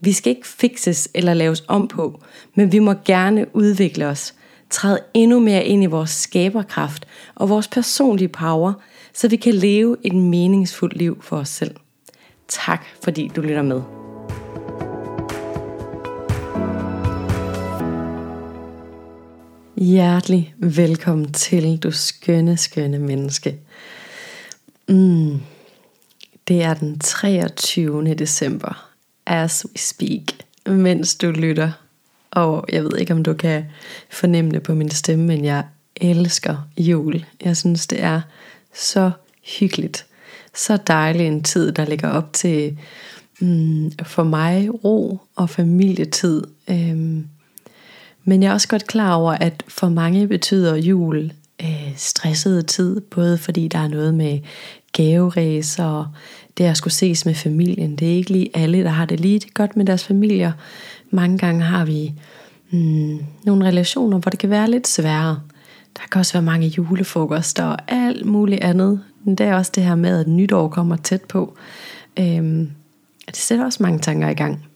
Vi 0.00 0.12
skal 0.12 0.30
ikke 0.30 0.48
fixes 0.48 1.08
eller 1.14 1.34
laves 1.34 1.64
om 1.68 1.88
på, 1.88 2.20
men 2.54 2.72
vi 2.72 2.78
må 2.78 2.94
gerne 3.04 3.46
udvikle 3.56 4.06
os, 4.06 4.34
træde 4.70 4.98
endnu 5.14 5.40
mere 5.40 5.64
ind 5.64 5.82
i 5.82 5.86
vores 5.86 6.10
skaberkraft 6.10 7.06
og 7.34 7.48
vores 7.48 7.68
personlige 7.68 8.28
power, 8.28 8.72
så 9.14 9.28
vi 9.28 9.36
kan 9.36 9.54
leve 9.54 9.96
et 10.02 10.14
meningsfuldt 10.14 10.96
liv 10.96 11.22
for 11.22 11.36
os 11.36 11.48
selv. 11.48 11.76
Tak 12.48 12.84
fordi 13.02 13.30
du 13.36 13.40
lytter 13.40 13.62
med. 13.62 13.82
Hjertelig 19.76 20.54
velkommen 20.58 21.32
til, 21.32 21.76
du 21.76 21.90
skønne, 21.90 22.56
skønne 22.56 22.98
menneske. 22.98 23.58
Mm. 24.88 25.40
Det 26.48 26.62
er 26.62 26.74
den 26.74 26.98
23. 26.98 28.14
december 28.14 28.91
as 29.26 29.66
we 29.66 29.78
speak, 29.78 30.22
mens 30.66 31.14
du 31.14 31.30
lytter. 31.30 31.72
Og 32.30 32.64
jeg 32.72 32.84
ved 32.84 32.98
ikke, 32.98 33.12
om 33.12 33.22
du 33.22 33.34
kan 33.34 33.64
fornemme 34.10 34.50
det 34.50 34.62
på 34.62 34.74
min 34.74 34.90
stemme, 34.90 35.24
men 35.24 35.44
jeg 35.44 35.64
elsker 35.96 36.56
jul. 36.78 37.24
Jeg 37.44 37.56
synes, 37.56 37.86
det 37.86 38.02
er 38.02 38.20
så 38.74 39.10
hyggeligt. 39.58 40.06
Så 40.54 40.76
dejlig 40.76 41.26
en 41.26 41.42
tid, 41.42 41.72
der 41.72 41.84
ligger 41.84 42.08
op 42.08 42.32
til 42.32 42.78
mm, 43.40 43.92
for 44.02 44.22
mig 44.24 44.84
ro 44.84 45.20
og 45.36 45.50
familietid. 45.50 46.42
Øhm, 46.70 47.26
men 48.24 48.42
jeg 48.42 48.48
er 48.48 48.52
også 48.52 48.68
godt 48.68 48.86
klar 48.86 49.14
over, 49.14 49.32
at 49.32 49.62
for 49.68 49.88
mange 49.88 50.28
betyder 50.28 50.76
jul 50.76 51.32
øh, 51.62 51.92
stresset 51.96 52.66
tid, 52.66 53.00
både 53.00 53.38
fordi 53.38 53.68
der 53.68 53.78
er 53.78 53.88
noget 53.88 54.14
med 54.14 54.38
gaveræser 54.92 55.84
og 55.84 56.06
det 56.58 56.64
at 56.64 56.76
skulle 56.76 56.94
ses 56.94 57.26
med 57.26 57.34
familien. 57.34 57.96
Det 57.96 58.12
er 58.12 58.16
ikke 58.16 58.32
lige 58.32 58.50
alle, 58.54 58.84
der 58.84 58.90
har 58.90 59.04
det 59.04 59.20
lige 59.20 59.40
godt 59.54 59.76
med 59.76 59.86
deres 59.86 60.04
familier. 60.04 60.52
Mange 61.10 61.38
gange 61.38 61.62
har 61.62 61.84
vi 61.84 62.12
mm, 62.70 63.18
nogle 63.44 63.66
relationer, 63.66 64.18
hvor 64.18 64.30
det 64.30 64.38
kan 64.38 64.50
være 64.50 64.70
lidt 64.70 64.88
sværere. 64.88 65.40
Der 65.96 66.02
kan 66.12 66.18
også 66.18 66.32
være 66.32 66.42
mange 66.42 66.66
julefrokoster 66.66 67.64
og 67.64 67.78
alt 67.88 68.26
muligt 68.26 68.62
andet. 68.62 69.00
Men 69.24 69.34
det 69.34 69.46
er 69.46 69.54
også 69.54 69.72
det 69.74 69.84
her 69.84 69.94
med, 69.94 70.20
at 70.20 70.28
nytår 70.28 70.68
kommer 70.68 70.96
tæt 70.96 71.22
på. 71.22 71.56
Øhm, 72.18 72.70
det 73.26 73.36
sætter 73.36 73.64
også 73.64 73.82
mange 73.82 73.98
tanker 73.98 74.28
i 74.28 74.34
gang. 74.34 74.66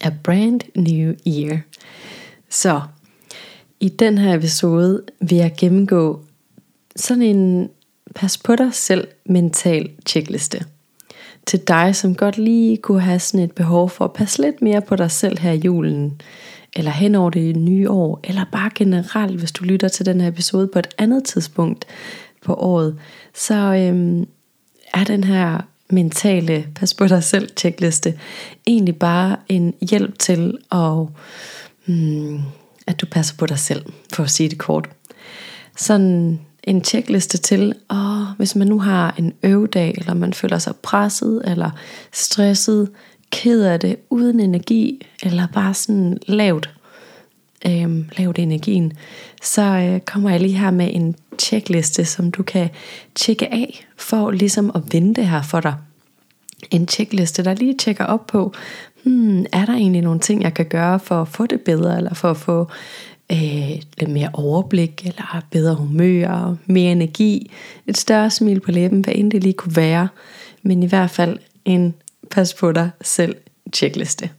A 0.00 0.10
brand 0.22 0.60
new 0.74 1.14
year. 1.26 1.58
Så 2.50 2.80
i 3.84 3.88
den 3.88 4.18
her 4.18 4.34
episode 4.34 5.02
vil 5.20 5.38
jeg 5.38 5.54
gennemgå 5.58 6.20
sådan 6.96 7.22
en 7.22 7.70
pas 8.14 8.38
på 8.38 8.56
dig 8.56 8.74
selv 8.74 9.08
mental 9.26 9.90
checkliste. 10.06 10.64
Til 11.46 11.60
dig, 11.68 11.96
som 11.96 12.14
godt 12.14 12.38
lige 12.38 12.76
kunne 12.76 13.00
have 13.00 13.18
sådan 13.18 13.44
et 13.44 13.52
behov 13.52 13.90
for 13.90 14.04
at 14.04 14.12
passe 14.12 14.42
lidt 14.42 14.62
mere 14.62 14.82
på 14.82 14.96
dig 14.96 15.10
selv 15.10 15.38
her 15.38 15.52
i 15.52 15.56
julen, 15.56 16.20
eller 16.76 16.90
hen 16.90 17.14
over 17.14 17.30
det 17.30 17.56
nye 17.56 17.90
år, 17.90 18.20
eller 18.24 18.44
bare 18.52 18.70
generelt, 18.74 19.38
hvis 19.38 19.52
du 19.52 19.64
lytter 19.64 19.88
til 19.88 20.06
den 20.06 20.20
her 20.20 20.28
episode 20.28 20.68
på 20.72 20.78
et 20.78 20.88
andet 20.98 21.24
tidspunkt 21.24 21.84
på 22.44 22.54
året, 22.54 22.98
så 23.34 23.54
øhm, 23.54 24.26
er 24.94 25.04
den 25.04 25.24
her 25.24 25.60
mentale 25.90 26.66
pas 26.74 26.94
på 26.94 27.06
dig 27.06 27.24
selv 27.24 27.48
checkliste 27.56 28.18
egentlig 28.66 28.96
bare 28.96 29.36
en 29.48 29.74
hjælp 29.90 30.18
til 30.18 30.58
at, 30.72 31.06
hmm, 31.86 32.40
at 32.86 33.00
du 33.00 33.06
passer 33.06 33.36
på 33.36 33.46
dig 33.46 33.58
selv, 33.58 33.84
for 34.12 34.22
at 34.22 34.30
sige 34.30 34.48
det 34.48 34.58
kort. 34.58 34.88
Sådan 35.76 36.40
en 36.64 36.80
tjekliste 36.80 37.38
til, 37.38 37.74
og 37.88 38.26
hvis 38.36 38.56
man 38.56 38.66
nu 38.66 38.80
har 38.80 39.14
en 39.18 39.32
øvedag, 39.42 39.94
eller 39.98 40.14
man 40.14 40.32
føler 40.32 40.58
sig 40.58 40.76
presset, 40.76 41.42
eller 41.44 41.70
stresset, 42.12 42.90
ked 43.30 43.62
af 43.62 43.80
det, 43.80 43.96
uden 44.10 44.40
energi, 44.40 45.06
eller 45.22 45.46
bare 45.54 45.74
sådan 45.74 46.18
lavt, 46.26 46.70
øh, 47.66 48.18
lavt 48.18 48.38
energien, 48.38 48.92
så 49.42 49.62
øh, 49.62 50.00
kommer 50.00 50.30
jeg 50.30 50.40
lige 50.40 50.58
her 50.58 50.70
med 50.70 50.88
en 50.92 51.16
tjekliste, 51.38 52.04
som 52.04 52.30
du 52.30 52.42
kan 52.42 52.68
tjekke 53.14 53.52
af, 53.52 53.86
for 53.96 54.30
ligesom 54.30 54.70
at 54.74 54.82
vende 54.92 55.14
det 55.14 55.28
her 55.28 55.42
for 55.42 55.60
dig. 55.60 55.74
En 56.70 56.86
tjekliste, 56.86 57.44
der 57.44 57.54
lige 57.54 57.74
tjekker 57.78 58.04
op 58.04 58.26
på, 58.26 58.54
hmm, 59.04 59.46
er 59.52 59.64
der 59.64 59.72
egentlig 59.72 60.02
nogle 60.02 60.20
ting, 60.20 60.42
jeg 60.42 60.54
kan 60.54 60.66
gøre 60.66 61.00
for 61.00 61.22
at 61.22 61.28
få 61.28 61.46
det 61.46 61.60
bedre, 61.60 61.96
eller 61.96 62.14
for 62.14 62.30
at 62.30 62.36
få 62.36 62.68
øh, 63.32 63.70
lidt 63.98 64.10
mere 64.10 64.30
overblik, 64.32 65.06
eller 65.06 65.42
bedre 65.50 65.74
humør, 65.74 66.56
mere 66.66 66.92
energi, 66.92 67.50
et 67.86 67.96
større 67.96 68.30
smil 68.30 68.60
på 68.60 68.70
læben, 68.70 69.00
hvad 69.00 69.14
end 69.16 69.30
det 69.30 69.42
lige 69.42 69.52
kunne 69.52 69.76
være, 69.76 70.08
men 70.62 70.82
i 70.82 70.86
hvert 70.86 71.10
fald 71.10 71.38
en 71.64 71.94
pas 72.30 72.54
på 72.54 72.72
dig 72.72 72.90
selv 73.02 73.36
checkliste. 73.72 74.30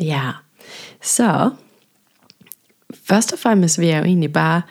Ja, 0.00 0.30
så 1.02 1.50
først 3.04 3.32
og 3.32 3.38
fremmest 3.38 3.78
vil 3.78 3.88
jeg 3.88 3.98
jo 3.98 4.04
egentlig 4.04 4.32
bare 4.32 4.62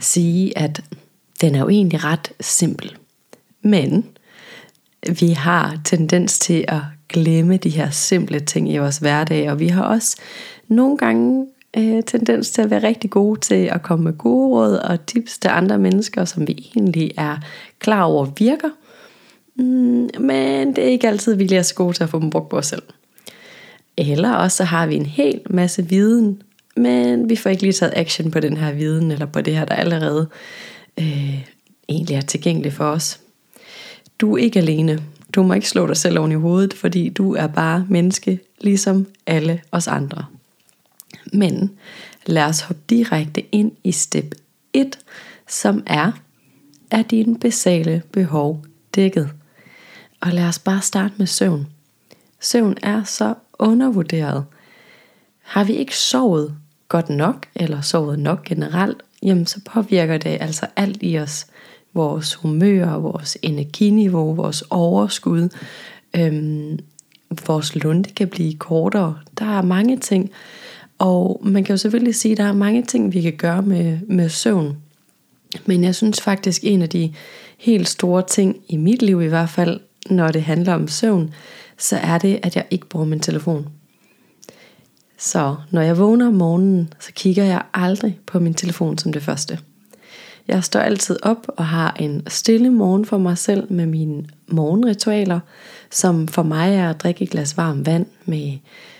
sige, 0.00 0.58
at 0.58 0.84
den 1.40 1.54
er 1.54 1.58
jo 1.58 1.68
egentlig 1.68 2.04
ret 2.04 2.32
simpel. 2.40 2.96
Men 3.62 4.06
vi 5.20 5.28
har 5.28 5.80
tendens 5.84 6.38
til 6.38 6.64
at 6.68 6.80
glemme 7.08 7.56
de 7.56 7.68
her 7.68 7.90
simple 7.90 8.40
ting 8.40 8.72
i 8.72 8.78
vores 8.78 8.98
hverdag, 8.98 9.50
og 9.50 9.60
vi 9.60 9.68
har 9.68 9.82
også 9.82 10.16
nogle 10.68 10.98
gange 10.98 11.46
øh, 11.76 12.02
tendens 12.02 12.50
til 12.50 12.62
at 12.62 12.70
være 12.70 12.82
rigtig 12.82 13.10
gode 13.10 13.40
til 13.40 13.54
at 13.72 13.82
komme 13.82 14.04
med 14.04 14.12
gode 14.18 14.48
råd 14.48 14.76
og 14.76 15.06
tips 15.06 15.38
til 15.38 15.48
andre 15.48 15.78
mennesker, 15.78 16.24
som 16.24 16.48
vi 16.48 16.72
egentlig 16.76 17.10
er 17.18 17.36
klar 17.78 18.02
over 18.02 18.26
virker. 18.38 18.70
Mm, 19.56 20.08
men 20.20 20.76
det 20.76 20.84
er 20.84 20.88
ikke 20.88 21.08
altid, 21.08 21.34
vi 21.34 21.54
er 21.54 21.62
så 21.62 21.74
gode 21.74 21.92
til 21.92 22.02
at 22.02 22.08
få 22.08 22.20
dem 22.20 22.30
brugt 22.30 22.48
på 22.48 22.58
os 22.58 22.66
selv. 22.66 22.82
Eller 23.96 24.32
også 24.32 24.56
så 24.56 24.64
har 24.64 24.86
vi 24.86 24.96
en 24.96 25.06
hel 25.06 25.40
masse 25.50 25.88
viden, 25.88 26.42
men 26.76 27.28
vi 27.28 27.36
får 27.36 27.50
ikke 27.50 27.62
lige 27.62 27.72
taget 27.72 27.92
action 27.96 28.30
på 28.30 28.40
den 28.40 28.56
her 28.56 28.72
viden, 28.72 29.10
eller 29.10 29.26
på 29.26 29.40
det 29.40 29.56
her, 29.56 29.64
der 29.64 29.74
allerede 29.74 30.28
øh, 30.98 31.40
egentlig 31.88 32.16
er 32.16 32.20
tilgængeligt 32.20 32.74
for 32.74 32.84
os. 32.84 33.20
Du 34.20 34.36
er 34.36 34.42
ikke 34.42 34.58
alene. 34.58 35.02
Du 35.36 35.42
må 35.42 35.54
ikke 35.54 35.68
slå 35.68 35.86
dig 35.86 35.96
selv 35.96 36.18
oven 36.18 36.32
i 36.32 36.34
hovedet, 36.34 36.74
fordi 36.74 37.08
du 37.08 37.34
er 37.34 37.46
bare 37.46 37.86
menneske, 37.88 38.40
ligesom 38.60 39.06
alle 39.26 39.62
os 39.72 39.88
andre. 39.88 40.26
Men 41.32 41.70
lad 42.26 42.44
os 42.44 42.60
hoppe 42.60 42.82
direkte 42.90 43.54
ind 43.54 43.72
i 43.84 43.92
step 43.92 44.34
1, 44.72 44.98
som 45.48 45.82
er, 45.86 46.12
er 46.90 47.02
dine 47.02 47.38
basale 47.38 48.02
behov 48.12 48.64
dækket? 48.94 49.30
Og 50.20 50.32
lad 50.32 50.44
os 50.44 50.58
bare 50.58 50.82
starte 50.82 51.14
med 51.16 51.26
søvn. 51.26 51.66
Søvn 52.40 52.76
er 52.82 53.04
så 53.04 53.34
undervurderet. 53.58 54.44
Har 55.42 55.64
vi 55.64 55.72
ikke 55.72 55.96
sovet 55.96 56.56
godt 56.88 57.08
nok, 57.08 57.46
eller 57.54 57.80
sovet 57.80 58.18
nok 58.18 58.44
generelt, 58.44 59.02
jamen 59.22 59.46
så 59.46 59.60
påvirker 59.64 60.18
det 60.18 60.38
altså 60.40 60.66
alt 60.76 60.98
i 61.00 61.18
os. 61.18 61.46
Vores 61.96 62.34
humør, 62.34 62.98
vores 62.98 63.38
energiniveau, 63.42 64.34
vores 64.34 64.64
overskud, 64.70 65.48
øhm, 66.16 66.78
vores 67.46 67.74
lunde 67.76 68.10
kan 68.10 68.28
blive 68.28 68.54
kortere. 68.54 69.18
Der 69.38 69.58
er 69.58 69.62
mange 69.62 69.96
ting, 69.96 70.30
og 70.98 71.40
man 71.44 71.64
kan 71.64 71.72
jo 71.72 71.76
selvfølgelig 71.76 72.14
sige, 72.14 72.32
at 72.32 72.38
der 72.38 72.44
er 72.44 72.52
mange 72.52 72.82
ting, 72.82 73.12
vi 73.12 73.20
kan 73.20 73.36
gøre 73.36 73.62
med, 73.62 73.98
med 74.08 74.28
søvn. 74.28 74.76
Men 75.66 75.84
jeg 75.84 75.94
synes 75.94 76.20
faktisk, 76.20 76.64
en 76.64 76.82
af 76.82 76.88
de 76.88 77.12
helt 77.58 77.88
store 77.88 78.22
ting 78.28 78.56
i 78.68 78.76
mit 78.76 79.02
liv 79.02 79.22
i 79.22 79.26
hvert 79.26 79.50
fald, 79.50 79.80
når 80.10 80.28
det 80.28 80.42
handler 80.42 80.74
om 80.74 80.88
søvn, 80.88 81.34
så 81.78 81.96
er 81.96 82.18
det, 82.18 82.40
at 82.42 82.56
jeg 82.56 82.64
ikke 82.70 82.86
bruger 82.86 83.06
min 83.06 83.20
telefon. 83.20 83.68
Så 85.18 85.56
når 85.70 85.80
jeg 85.80 85.98
vågner 85.98 86.26
om 86.26 86.34
morgenen, 86.34 86.92
så 87.00 87.12
kigger 87.12 87.44
jeg 87.44 87.62
aldrig 87.74 88.18
på 88.26 88.38
min 88.38 88.54
telefon 88.54 88.98
som 88.98 89.12
det 89.12 89.22
første. 89.22 89.58
Jeg 90.48 90.64
står 90.64 90.80
altid 90.80 91.16
op 91.22 91.46
og 91.48 91.66
har 91.66 91.96
en 92.00 92.22
stille 92.26 92.70
morgen 92.70 93.04
for 93.04 93.18
mig 93.18 93.38
selv 93.38 93.72
med 93.72 93.86
mine 93.86 94.24
morgenritualer, 94.48 95.40
som 95.90 96.28
for 96.28 96.42
mig 96.42 96.74
er 96.74 96.90
at 96.90 97.02
drikke 97.02 97.24
et 97.24 97.30
glas 97.30 97.56
varmt 97.56 97.86
vand 97.86 98.06
med 98.24 98.58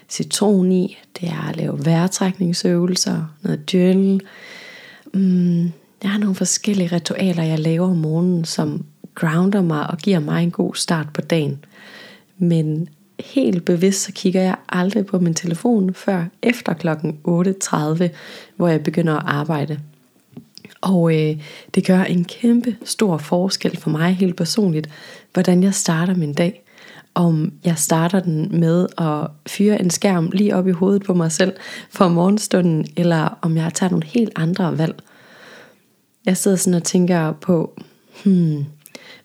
citron 0.09 0.73
i, 0.73 0.99
det 1.21 1.29
er 1.29 1.49
at 1.49 1.57
lave 1.57 1.85
vejrtrækningsøvelser, 1.85 3.35
noget 3.43 3.75
journal. 3.75 4.21
Mm, 5.15 5.63
jeg 6.03 6.11
har 6.11 6.19
nogle 6.19 6.35
forskellige 6.35 6.93
ritualer, 6.93 7.43
jeg 7.43 7.59
laver 7.59 7.91
om 7.91 7.97
morgenen, 7.97 8.45
som 8.45 8.85
grounder 9.15 9.63
mig 9.63 9.91
og 9.91 9.99
giver 9.99 10.19
mig 10.19 10.43
en 10.43 10.51
god 10.51 10.75
start 10.75 11.07
på 11.15 11.21
dagen. 11.21 11.65
Men 12.39 12.89
helt 13.21 13.65
bevidst, 13.65 14.03
så 14.03 14.13
kigger 14.13 14.43
jeg 14.43 14.57
aldrig 14.69 15.07
på 15.07 15.19
min 15.19 15.35
telefon 15.35 15.95
før 15.95 16.25
efter 16.43 16.73
klokken 16.73 17.19
8.30, 17.29 18.09
hvor 18.57 18.69
jeg 18.69 18.83
begynder 18.83 19.15
at 19.15 19.23
arbejde. 19.27 19.81
Og 20.87 21.15
øh, 21.15 21.37
det 21.75 21.87
gør 21.87 22.03
en 22.03 22.25
kæmpe 22.25 22.77
stor 22.85 23.19
forskel 23.19 23.77
for 23.77 23.91
mig 23.91 24.15
helt 24.15 24.37
personligt, 24.37 24.89
hvordan 25.33 25.63
jeg 25.63 25.75
starter 25.75 26.15
min 26.15 26.33
dag. 26.33 26.63
Om 27.15 27.53
jeg 27.65 27.79
starter 27.79 28.21
den 28.21 28.61
med 28.61 28.87
at 28.99 29.31
fyre 29.47 29.81
en 29.81 29.91
skærm 29.91 30.31
lige 30.33 30.57
op 30.57 30.69
i 30.69 30.71
hovedet 30.71 31.03
på 31.03 31.15
mig 31.15 31.33
selv 31.33 31.53
for 31.91 32.09
morgenstunden, 32.09 32.87
eller 32.97 33.39
om 33.43 33.57
jeg 33.57 33.75
tager 33.75 33.91
nogle 33.91 34.07
helt 34.07 34.33
andre 34.37 34.79
valg. 34.79 34.95
Jeg 36.27 36.37
sidder 36.37 36.57
sådan 36.57 36.75
og 36.75 36.83
tænker 36.83 37.33
på, 37.33 37.81
hmm, 38.25 38.65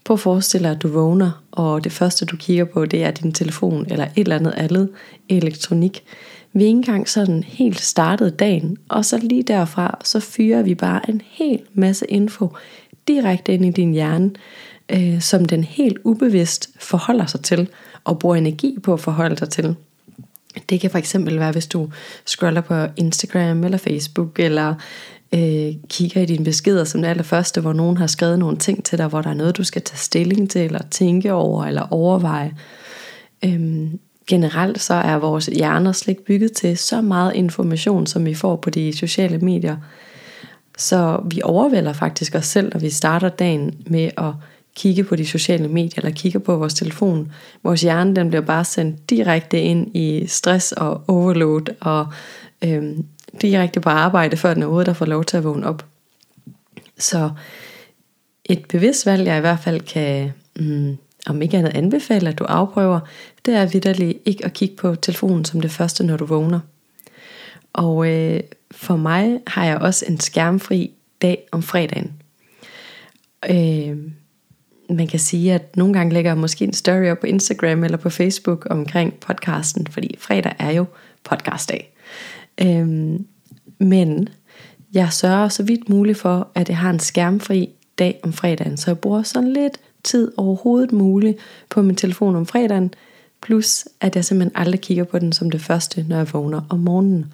Prøv 0.04 0.13
at 0.13 0.19
forestille 0.19 0.68
dig, 0.68 0.75
at 0.75 0.81
du 0.81 0.88
vågner, 0.88 1.44
og 1.52 1.84
det 1.84 1.92
første 1.92 2.25
du 2.25 2.38
kigger 2.38 2.66
på, 2.66 2.86
det 2.86 3.04
er 3.04 3.12
din 3.12 3.34
telefon 3.34 3.86
eller 3.90 4.06
et 4.06 4.12
eller 4.16 4.36
andet 4.36 4.54
andet 4.58 4.90
elektronik. 5.30 6.04
Vi 6.53 6.63
ikke 6.63 6.77
engang 6.77 7.09
sådan 7.09 7.44
helt 7.44 7.81
startet 7.81 8.39
dagen, 8.39 8.77
og 8.89 9.06
så 9.06 9.18
lige 9.18 9.44
derfra, 9.44 10.00
så 10.03 10.19
fyrer 10.19 10.62
vi 10.62 10.75
bare 10.75 11.09
en 11.09 11.21
hel 11.25 11.59
masse 11.74 12.06
info 12.06 12.50
direkte 13.07 13.53
ind 13.53 13.65
i 13.65 13.71
din 13.71 13.94
hjerne, 13.94 14.31
øh, 14.89 15.21
som 15.21 15.45
den 15.45 15.63
helt 15.63 15.98
ubevidst 16.03 16.69
forholder 16.80 17.25
sig 17.25 17.42
til, 17.42 17.69
og 18.03 18.19
bruger 18.19 18.36
energi 18.36 18.77
på 18.83 18.94
at 18.94 19.00
forholde 19.00 19.38
sig 19.38 19.50
til. 19.50 19.75
Det 20.69 20.80
kan 20.80 20.92
for 20.92 20.98
eksempel 20.98 21.39
være, 21.39 21.51
hvis 21.51 21.68
du 21.68 21.89
scroller 22.25 22.62
på 22.62 22.86
Instagram 22.98 23.63
eller 23.63 23.77
Facebook, 23.77 24.39
eller 24.39 24.75
øh, 25.33 25.74
kigger 25.89 26.21
i 26.21 26.25
dine 26.25 26.45
beskeder 26.45 26.83
som 26.83 27.01
det 27.01 27.09
allerførste, 27.09 27.62
hvor 27.62 27.74
nogen 27.74 27.98
har 27.98 28.07
skrevet 28.07 28.39
nogle 28.39 28.57
ting 28.57 28.83
til 28.83 28.98
dig, 28.98 29.07
hvor 29.07 29.21
der 29.21 29.30
er 29.30 29.33
noget, 29.33 29.57
du 29.57 29.63
skal 29.63 29.81
tage 29.81 29.98
stilling 29.98 30.50
til, 30.50 30.62
eller 30.62 30.81
tænke 30.92 31.33
over, 31.33 31.65
eller 31.65 31.88
overveje. 31.92 32.53
Øhm, 33.45 34.00
generelt 34.31 34.81
så 34.81 34.94
er 34.94 35.16
vores 35.16 35.45
hjerner 35.45 35.92
slet 35.92 36.12
ikke 36.12 36.25
bygget 36.25 36.51
til 36.51 36.78
så 36.78 37.01
meget 37.01 37.36
information, 37.36 38.07
som 38.07 38.25
vi 38.25 38.33
får 38.33 38.56
på 38.56 38.69
de 38.69 38.98
sociale 38.98 39.38
medier. 39.38 39.78
Så 40.78 41.22
vi 41.31 41.42
overvælder 41.44 41.94
faktisk 41.94 42.36
os 42.36 42.45
selv, 42.45 42.69
når 42.74 42.80
vi 42.80 42.89
starter 42.89 43.30
dagen 43.30 43.75
med 43.88 44.10
at 44.18 44.33
kigge 44.75 45.04
på 45.04 45.16
de 45.16 45.25
sociale 45.25 45.68
medier, 45.68 45.98
eller 45.98 46.12
kigger 46.12 46.39
på 46.39 46.56
vores 46.56 46.74
telefon. 46.74 47.31
Vores 47.63 47.81
hjerne 47.81 48.16
den 48.16 48.30
bliver 48.30 48.42
bare 48.42 48.66
sendt 48.66 49.10
direkte 49.10 49.62
ind 49.62 49.95
i 49.95 50.28
stress 50.28 50.72
og 50.72 51.01
overload, 51.07 51.75
og 51.81 52.07
øhm, 52.63 53.06
direkte 53.42 53.80
på 53.80 53.89
arbejde, 53.89 54.38
før 54.38 54.54
den 54.54 54.63
overhovedet 54.63 54.88
der 54.88 54.94
får 54.94 55.06
lov 55.06 55.24
til 55.24 55.38
at 55.38 55.44
vågne 55.44 55.68
op. 55.68 55.86
Så 56.98 57.30
et 58.45 58.66
bevidst 58.69 59.06
valg, 59.06 59.27
jeg 59.27 59.38
i 59.38 59.42
hvert 59.42 59.60
fald 59.60 59.81
kan, 59.81 60.34
mm, 60.56 60.98
om 61.25 61.41
ikke 61.41 61.57
andet 61.57 61.75
anbefale, 61.75 62.29
at 62.29 62.39
du 62.39 62.44
afprøver, 62.44 63.00
det 63.45 63.53
er 63.53 63.65
vidderligt 63.65 64.18
ikke 64.25 64.45
at 64.45 64.53
kigge 64.53 64.75
på 64.75 64.95
telefonen 64.95 65.45
som 65.45 65.62
det 65.62 65.71
første, 65.71 66.03
når 66.03 66.18
du 66.18 66.25
vågner. 66.25 66.59
Og 67.73 68.09
øh, 68.09 68.39
for 68.71 68.95
mig 68.95 69.39
har 69.47 69.65
jeg 69.65 69.77
også 69.77 70.06
en 70.07 70.19
skærmfri 70.19 70.91
dag 71.21 71.47
om 71.51 71.63
fredagen. 71.63 72.13
Øh, 73.50 73.97
man 74.89 75.07
kan 75.07 75.19
sige, 75.19 75.53
at 75.53 75.77
nogle 75.77 75.94
gange 75.94 76.13
lægger 76.13 76.31
jeg 76.31 76.38
måske 76.38 76.65
en 76.65 76.73
story 76.73 77.12
op 77.12 77.19
på 77.19 77.27
Instagram 77.27 77.83
eller 77.83 77.97
på 77.97 78.09
Facebook 78.09 78.67
omkring 78.69 79.13
podcasten, 79.13 79.88
fordi 79.88 80.15
fredag 80.19 80.53
er 80.59 80.71
jo 80.71 80.85
podcastdag. 81.24 81.94
Øh, 82.62 83.19
men 83.79 84.29
jeg 84.94 85.13
sørger 85.13 85.50
så 85.50 85.63
vidt 85.63 85.89
muligt 85.89 86.17
for, 86.17 86.47
at 86.56 86.69
jeg 86.69 86.77
har 86.77 86.89
en 86.89 87.00
skærmfri 87.00 87.69
dag 88.00 88.19
om 88.24 88.33
fredagen, 88.33 88.77
så 88.77 88.91
jeg 88.91 89.00
bruger 89.00 89.24
sådan 89.24 89.53
lidt 89.53 89.77
tid 90.03 90.31
overhovedet 90.38 90.92
muligt 90.92 91.38
på 91.69 91.81
min 91.81 91.95
telefon 91.95 92.36
om 92.36 92.45
fredagen, 92.45 92.94
plus 93.42 93.86
at 94.01 94.15
jeg 94.15 94.25
simpelthen 94.25 94.62
aldrig 94.62 94.81
kigger 94.81 95.03
på 95.03 95.19
den 95.19 95.33
som 95.33 95.50
det 95.51 95.62
første, 95.62 96.06
når 96.09 96.18
jeg 96.18 96.33
vågner 96.33 96.62
om 96.69 96.80
morgenen. 96.80 97.33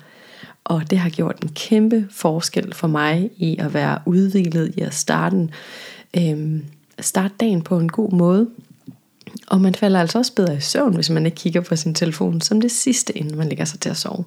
Og 0.63 0.89
det 0.89 0.97
har 0.97 1.09
gjort 1.09 1.43
en 1.43 1.49
kæmpe 1.49 2.07
forskel 2.11 2.73
for 2.73 2.87
mig 2.87 3.29
i 3.37 3.57
at 3.59 3.73
være 3.73 3.99
udviklet 4.05 4.73
i 4.77 4.81
at 4.81 4.93
starte, 4.93 5.49
øhm, 6.17 6.65
starte 6.99 7.33
dagen 7.39 7.61
på 7.61 7.79
en 7.79 7.89
god 7.89 8.11
måde. 8.11 8.47
Og 9.47 9.61
man 9.61 9.75
falder 9.75 9.99
altså 9.99 10.17
også 10.17 10.35
bedre 10.35 10.55
i 10.55 10.59
søvn, 10.59 10.95
hvis 10.95 11.09
man 11.09 11.25
ikke 11.25 11.35
kigger 11.35 11.61
på 11.61 11.75
sin 11.75 11.93
telefon 11.93 12.41
som 12.41 12.61
det 12.61 12.71
sidste, 12.71 13.17
inden 13.17 13.37
man 13.37 13.49
ligger 13.49 13.65
sig 13.65 13.79
til 13.79 13.89
at 13.89 13.97
sove. 13.97 14.23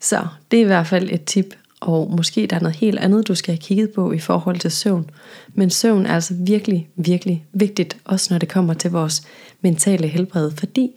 Så 0.00 0.26
det 0.50 0.56
er 0.56 0.62
i 0.62 0.66
hvert 0.66 0.86
fald 0.86 1.08
et 1.12 1.24
tip, 1.24 1.54
og 1.80 2.10
måske 2.16 2.46
der 2.46 2.56
er 2.56 2.60
noget 2.60 2.76
helt 2.76 2.98
andet, 2.98 3.28
du 3.28 3.34
skal 3.34 3.54
have 3.54 3.62
kigget 3.62 3.90
på 3.90 4.12
i 4.12 4.18
forhold 4.18 4.58
til 4.58 4.70
søvn. 4.70 5.10
Men 5.54 5.70
søvn 5.70 6.06
er 6.06 6.14
altså 6.14 6.34
virkelig, 6.34 6.88
virkelig 6.96 7.44
vigtigt, 7.52 7.96
også 8.04 8.34
når 8.34 8.38
det 8.38 8.48
kommer 8.48 8.74
til 8.74 8.90
vores 8.90 9.22
mentale 9.60 10.08
helbred, 10.08 10.50
fordi 10.50 10.90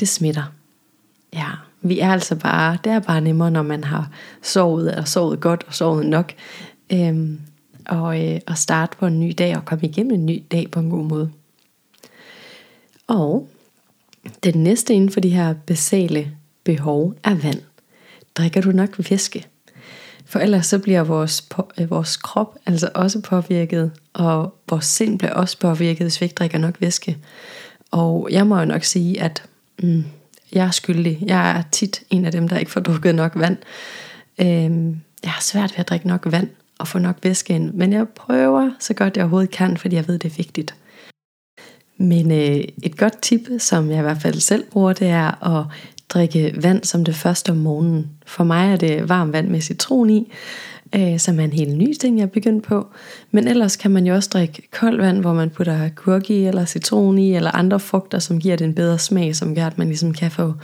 det 0.00 0.08
smitter. 0.08 0.52
Ja, 1.32 1.48
vi 1.82 2.00
er 2.00 2.12
altså 2.12 2.36
bare, 2.36 2.78
det 2.84 2.92
er 2.92 2.98
bare 2.98 3.20
nemmere, 3.20 3.50
når 3.50 3.62
man 3.62 3.84
har 3.84 4.10
sovet, 4.42 4.94
og 4.94 5.08
sovet 5.08 5.40
godt 5.40 5.64
og 5.66 5.74
sovet 5.74 6.06
nok. 6.06 6.32
Øhm, 6.92 7.40
og, 7.86 8.24
øh, 8.24 8.40
at 8.46 8.58
starte 8.58 8.96
på 8.96 9.06
en 9.06 9.20
ny 9.20 9.34
dag 9.38 9.56
og 9.56 9.64
komme 9.64 9.84
igennem 9.84 10.14
en 10.14 10.26
ny 10.26 10.42
dag 10.52 10.70
på 10.70 10.80
en 10.80 10.90
god 10.90 11.04
måde. 11.04 11.30
Og 13.06 13.48
den 14.44 14.62
næste 14.62 14.94
inden 14.94 15.10
for 15.10 15.20
de 15.20 15.30
her 15.30 15.54
basale 15.54 16.32
behov 16.64 17.14
er 17.24 17.34
vand 17.34 17.62
drikker 18.38 18.60
du 18.60 18.70
nok 18.70 19.10
væske? 19.10 19.46
For 20.28 20.38
ellers 20.38 20.66
så 20.66 20.78
bliver 20.78 21.02
vores, 21.02 21.40
på, 21.42 21.70
øh, 21.78 21.90
vores 21.90 22.16
krop 22.16 22.56
altså 22.66 22.90
også 22.94 23.20
påvirket, 23.20 23.92
og 24.12 24.54
vores 24.68 24.84
sind 24.84 25.18
bliver 25.18 25.32
også 25.32 25.58
påvirket, 25.58 26.04
hvis 26.04 26.20
vi 26.20 26.24
ikke 26.24 26.34
drikker 26.34 26.58
nok 26.58 26.80
væske. 26.80 27.18
Og 27.90 28.28
jeg 28.30 28.46
må 28.46 28.58
jo 28.58 28.64
nok 28.64 28.84
sige, 28.84 29.22
at 29.22 29.42
mm, 29.82 30.04
jeg 30.52 30.66
er 30.66 30.70
skyldig. 30.70 31.18
Jeg 31.26 31.50
er 31.50 31.62
tit 31.72 32.02
en 32.10 32.24
af 32.24 32.32
dem, 32.32 32.48
der 32.48 32.58
ikke 32.58 32.70
får 32.70 32.80
drukket 32.80 33.14
nok 33.14 33.32
vand. 33.34 33.56
Øhm, 34.38 35.00
jeg 35.22 35.30
har 35.30 35.42
svært 35.42 35.70
ved 35.72 35.78
at 35.78 35.88
drikke 35.88 36.08
nok 36.08 36.26
vand 36.32 36.48
og 36.78 36.88
få 36.88 36.98
nok 36.98 37.16
væske 37.22 37.54
ind, 37.54 37.74
men 37.74 37.92
jeg 37.92 38.08
prøver 38.08 38.70
så 38.80 38.94
godt 38.94 39.16
jeg 39.16 39.24
overhovedet 39.24 39.50
kan, 39.50 39.76
fordi 39.76 39.96
jeg 39.96 40.08
ved, 40.08 40.18
det 40.18 40.32
er 40.32 40.36
vigtigt. 40.36 40.74
Men 41.96 42.30
øh, 42.30 42.64
et 42.82 42.96
godt 42.96 43.22
tip, 43.22 43.40
som 43.58 43.90
jeg 43.90 43.98
i 43.98 44.02
hvert 44.02 44.22
fald 44.22 44.34
selv 44.34 44.64
bruger, 44.70 44.92
det 44.92 45.08
er 45.08 45.58
at 45.58 45.64
drikke 46.08 46.54
vand 46.62 46.84
som 46.84 47.04
det 47.04 47.14
første 47.14 47.50
om 47.50 47.56
morgenen. 47.56 48.10
For 48.26 48.44
mig 48.44 48.72
er 48.72 48.76
det 48.76 49.08
varmt 49.08 49.32
vand 49.32 49.48
med 49.48 49.60
citron 49.60 50.10
i, 50.10 50.32
øh, 50.94 51.18
som 51.18 51.40
er 51.40 51.44
en 51.44 51.52
helt 51.52 51.76
ny 51.76 51.92
ting, 52.00 52.18
jeg 52.18 52.22
er 52.22 52.28
begyndt 52.28 52.64
på. 52.64 52.86
Men 53.30 53.48
ellers 53.48 53.76
kan 53.76 53.90
man 53.90 54.06
jo 54.06 54.14
også 54.14 54.30
drikke 54.32 54.68
koldt 54.72 55.00
vand, 55.00 55.20
hvor 55.20 55.32
man 55.32 55.50
putter 55.50 55.88
gurk 55.88 56.30
i, 56.30 56.46
eller 56.46 56.64
citron 56.64 57.18
i, 57.18 57.34
eller 57.34 57.56
andre 57.56 57.80
frugter, 57.80 58.18
som 58.18 58.38
giver 58.38 58.56
det 58.56 58.64
en 58.64 58.74
bedre 58.74 58.98
smag, 58.98 59.36
som 59.36 59.54
gør, 59.54 59.66
at 59.66 59.78
man 59.78 59.86
ligesom 59.86 60.14
kan 60.14 60.30
få 60.30 60.54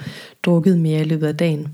drukket 0.42 0.78
mere 0.78 1.00
i 1.00 1.04
løbet 1.04 1.26
af 1.26 1.36
dagen. 1.36 1.68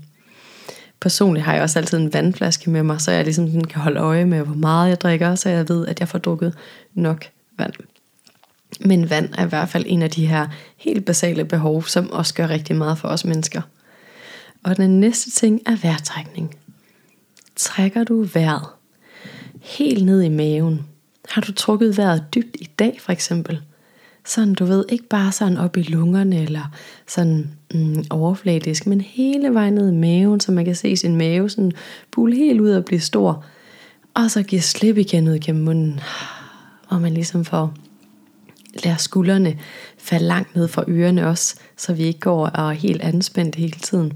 Personligt 1.01 1.45
har 1.45 1.53
jeg 1.53 1.63
også 1.63 1.79
altid 1.79 1.97
en 1.97 2.13
vandflaske 2.13 2.69
med 2.69 2.83
mig, 2.83 3.01
så 3.01 3.11
jeg 3.11 3.23
ligesom 3.23 3.63
kan 3.63 3.81
holde 3.81 3.99
øje 3.99 4.25
med, 4.25 4.41
hvor 4.41 4.55
meget 4.55 4.89
jeg 4.89 5.01
drikker, 5.01 5.35
så 5.35 5.49
jeg 5.49 5.69
ved, 5.69 5.87
at 5.87 5.99
jeg 5.99 6.07
får 6.07 6.19
drukket 6.19 6.53
nok 6.93 7.25
vand. 7.57 7.73
Men 8.85 9.09
vand 9.09 9.29
er 9.37 9.45
i 9.45 9.49
hvert 9.49 9.69
fald 9.69 9.85
en 9.87 10.01
af 10.01 10.09
de 10.09 10.27
her 10.27 10.47
helt 10.77 11.05
basale 11.05 11.45
behov, 11.45 11.83
som 11.85 12.11
også 12.11 12.33
gør 12.33 12.49
rigtig 12.49 12.75
meget 12.75 12.97
for 12.97 13.07
os 13.07 13.25
mennesker. 13.25 13.61
Og 14.63 14.77
den 14.77 14.99
næste 14.99 15.31
ting 15.31 15.61
er 15.65 15.75
vejrtrækning. 15.75 16.55
Trækker 17.55 18.03
du 18.03 18.23
vejret 18.23 18.67
helt 19.61 20.05
ned 20.05 20.21
i 20.21 20.29
maven? 20.29 20.87
Har 21.29 21.41
du 21.41 21.53
trukket 21.53 21.97
vejret 21.97 22.23
dybt 22.35 22.57
i 22.59 22.69
dag 22.79 22.97
for 23.01 23.11
eksempel? 23.11 23.61
Sådan 24.25 24.53
du 24.53 24.65
ved, 24.65 24.85
ikke 24.89 25.07
bare 25.07 25.31
sådan 25.31 25.57
op 25.57 25.77
i 25.77 25.81
lungerne 25.81 26.43
eller 26.43 26.73
sådan 27.07 27.51
mm, 27.73 28.05
overfladisk, 28.09 28.87
men 28.87 29.01
hele 29.01 29.53
vejen 29.53 29.73
ned 29.73 29.91
i 29.91 29.95
maven, 29.95 30.39
så 30.39 30.51
man 30.51 30.65
kan 30.65 30.75
se 30.75 30.97
sin 30.97 31.15
mave 31.15 31.49
sådan 31.49 31.71
bule 32.11 32.35
helt 32.35 32.61
ud 32.61 32.71
og 32.71 32.85
blive 32.85 32.99
stor. 32.99 33.45
Og 34.13 34.31
så 34.31 34.43
giver 34.43 34.61
slip 34.61 34.97
igen 34.97 35.27
ud 35.27 35.39
gennem 35.39 35.63
munden, 35.63 35.99
hvor 36.89 36.99
man 36.99 37.13
ligesom 37.13 37.45
får 37.45 37.73
lader 38.83 38.97
skuldrene 38.97 39.59
falde 39.97 40.25
langt 40.25 40.55
ned 40.55 40.67
fra 40.67 40.83
ørerne 40.87 41.27
også, 41.27 41.55
så 41.77 41.93
vi 41.93 42.03
ikke 42.03 42.19
går 42.19 42.47
og 42.47 42.69
er 42.69 42.73
helt 42.73 43.01
anspændt 43.01 43.55
hele 43.55 43.79
tiden. 43.79 44.13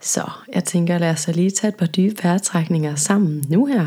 Så 0.00 0.30
jeg 0.54 0.64
tænker, 0.64 0.98
lad 0.98 1.10
os 1.10 1.28
lige 1.34 1.50
tage 1.50 1.68
et 1.68 1.76
par 1.76 1.86
dybe 1.86 2.24
vejrtrækninger 2.24 2.94
sammen 2.94 3.44
nu 3.48 3.66
her. 3.66 3.86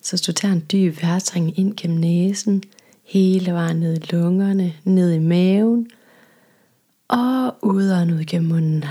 Så 0.00 0.12
hvis 0.12 0.20
du 0.20 0.32
tager 0.32 0.54
en 0.54 0.64
dyb 0.72 1.02
vejrtrækning 1.02 1.58
ind 1.58 1.76
gennem 1.76 1.98
næsen, 1.98 2.62
hele 3.04 3.52
vejen 3.52 3.76
ned 3.76 3.96
i 3.96 4.14
lungerne, 4.14 4.72
ned 4.84 5.12
i 5.12 5.18
maven, 5.18 5.86
og 7.08 7.56
ud 7.62 7.90
ud 8.12 8.24
gennem 8.24 8.48
munden. 8.48 8.84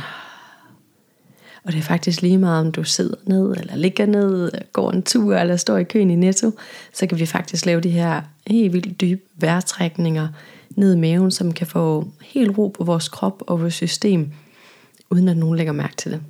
Og 1.64 1.72
det 1.72 1.80
er 1.80 1.84
faktisk 1.84 2.22
lige 2.22 2.38
meget, 2.38 2.66
om 2.66 2.72
du 2.72 2.84
sidder 2.84 3.16
ned, 3.26 3.52
eller 3.58 3.76
ligger 3.76 4.06
ned, 4.06 4.52
går 4.74 4.92
en 4.92 5.04
tur, 5.04 5.36
eller 5.36 5.56
står 5.56 5.78
i 5.78 5.84
køen 5.84 6.12
i 6.12 6.16
Netto, 6.16 6.52
så 6.94 7.08
kan 7.08 7.20
vi 7.20 7.26
faktisk 7.26 7.66
lave 7.66 7.82
de 7.82 7.90
her 7.90 8.22
helt 8.48 8.74
vildt 8.74 9.02
dybe 9.02 9.22
vejrtrækninger 9.36 10.28
ned 10.70 10.96
i 10.96 11.00
maven, 11.00 11.32
som 11.32 11.52
kan 11.52 11.68
få 11.68 12.08
helt 12.22 12.58
ro 12.58 12.68
på 12.68 12.84
vores 12.84 13.10
krop 13.10 13.44
og 13.48 13.62
vores 13.62 13.74
system, 13.74 14.32
uden 15.10 15.28
at 15.28 15.38
nogen 15.38 15.58
lægger 15.58 15.74
mærke 15.74 15.96
til 15.96 16.12
det. 16.12 16.22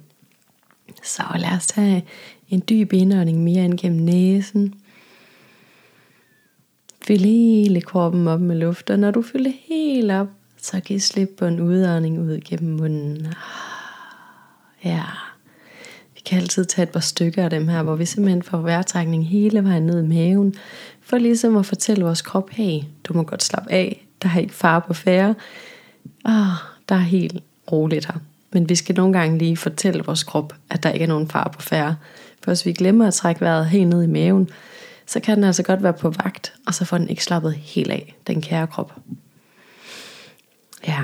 Så 1.03 1.23
lad 1.35 1.51
os 1.57 1.67
tage 1.67 2.05
en 2.49 2.63
dyb 2.69 2.93
indånding 2.93 3.43
mere 3.43 3.65
ind 3.65 3.77
gennem 3.77 4.01
næsen. 4.01 4.73
Fyld 7.07 7.19
hele 7.19 7.81
kroppen 7.81 8.27
op 8.27 8.41
med 8.41 8.55
luft, 8.55 8.89
og 8.89 8.99
når 8.99 9.11
du 9.11 9.21
fylder 9.21 9.51
helt 9.67 10.11
op, 10.11 10.27
Så 10.57 10.79
giv 10.79 10.99
slip 10.99 11.29
på 11.37 11.45
en 11.45 11.59
udånding 11.59 12.19
ud 12.19 12.39
gennem 12.45 12.75
munden. 12.75 13.27
Ja. 14.83 15.03
Vi 16.13 16.21
kan 16.25 16.39
altid 16.39 16.65
tage 16.65 16.83
et 16.83 16.89
par 16.89 16.99
stykker 16.99 17.43
af 17.43 17.49
dem 17.49 17.67
her, 17.67 17.83
hvor 17.83 17.95
vi 17.95 18.05
simpelthen 18.05 18.43
får 18.43 18.57
vejrtrækning 18.57 19.27
hele 19.27 19.63
vejen 19.63 19.83
ned 19.83 20.03
i 20.03 20.07
maven, 20.07 20.55
for 21.01 21.17
ligesom 21.17 21.57
at 21.57 21.65
fortælle 21.65 22.05
vores 22.05 22.21
krop, 22.21 22.49
hey, 22.49 22.79
du 23.03 23.13
må 23.13 23.23
godt 23.23 23.43
slappe 23.43 23.71
af, 23.71 24.05
der 24.21 24.29
er 24.35 24.39
ikke 24.39 24.53
far 24.53 24.79
på 24.79 24.93
færre. 24.93 25.35
Ah, 26.25 26.47
der 26.89 26.95
er 26.95 26.99
helt 26.99 27.43
roligt 27.71 28.05
her. 28.05 28.19
Men 28.53 28.69
vi 28.69 28.75
skal 28.75 28.95
nogle 28.95 29.19
gange 29.19 29.37
lige 29.37 29.57
fortælle 29.57 30.03
vores 30.03 30.23
krop, 30.23 30.55
at 30.69 30.83
der 30.83 30.91
ikke 30.91 31.03
er 31.03 31.07
nogen 31.07 31.27
far 31.27 31.51
på 31.55 31.61
færre. 31.61 31.95
For 32.43 32.51
hvis 32.51 32.65
vi 32.65 32.73
glemmer 32.73 33.07
at 33.07 33.13
trække 33.13 33.41
vejret 33.41 33.65
helt 33.65 33.89
ned 33.89 34.03
i 34.03 34.07
maven, 34.07 34.49
så 35.05 35.19
kan 35.19 35.35
den 35.35 35.43
altså 35.43 35.63
godt 35.63 35.83
være 35.83 35.93
på 35.93 36.09
vagt, 36.09 36.53
og 36.67 36.73
så 36.73 36.85
får 36.85 36.97
den 36.97 37.09
ikke 37.09 37.23
slappet 37.23 37.53
helt 37.53 37.91
af, 37.91 38.15
den 38.27 38.41
kære 38.41 38.67
krop. 38.67 38.93
Ja. 40.87 41.03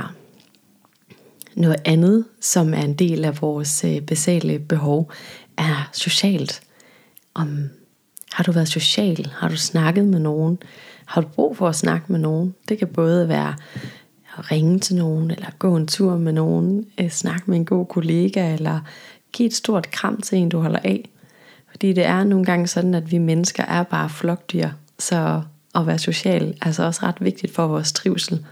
Noget 1.57 1.77
andet, 1.85 2.25
som 2.41 2.73
er 2.73 2.81
en 2.81 2.93
del 2.93 3.25
af 3.25 3.41
vores 3.41 3.83
øh, 3.83 4.01
basale 4.01 4.59
behov, 4.59 5.11
er 5.57 5.89
socialt. 5.93 6.61
Om 7.33 7.69
har 8.31 8.43
du 8.43 8.51
været 8.51 8.67
social? 8.67 9.27
Har 9.35 9.49
du 9.49 9.57
snakket 9.57 10.05
med 10.05 10.19
nogen? 10.19 10.57
Har 11.05 11.21
du 11.21 11.27
brug 11.27 11.57
for 11.57 11.67
at 11.67 11.75
snakke 11.75 12.11
med 12.11 12.19
nogen? 12.19 12.55
Det 12.69 12.77
kan 12.77 12.87
både 12.87 13.27
være 13.27 13.55
at 14.37 14.51
ringe 14.51 14.79
til 14.79 14.95
nogen, 14.95 15.31
eller 15.31 15.47
gå 15.59 15.75
en 15.75 15.87
tur 15.87 16.17
med 16.17 16.33
nogen, 16.33 16.85
øh, 16.99 17.09
snakke 17.09 17.43
med 17.45 17.57
en 17.57 17.65
god 17.65 17.85
kollega, 17.85 18.53
eller 18.53 18.79
give 19.31 19.47
et 19.47 19.53
stort 19.53 19.91
kram 19.91 20.21
til 20.21 20.37
en, 20.37 20.49
du 20.49 20.59
holder 20.59 20.79
af. 20.83 21.09
Fordi 21.69 21.93
det 21.93 22.05
er 22.05 22.23
nogle 22.23 22.45
gange 22.45 22.67
sådan, 22.67 22.95
at 22.95 23.11
vi 23.11 23.17
mennesker 23.17 23.63
er 23.63 23.83
bare 23.83 24.09
flokdyr, 24.09 24.69
så 24.99 25.41
at 25.75 25.87
være 25.87 25.99
social 25.99 26.49
er 26.61 26.65
altså 26.65 26.83
også 26.83 26.99
ret 27.03 27.17
vigtigt 27.19 27.53
for 27.53 27.67
vores 27.67 27.91
trivsel. 27.91 28.45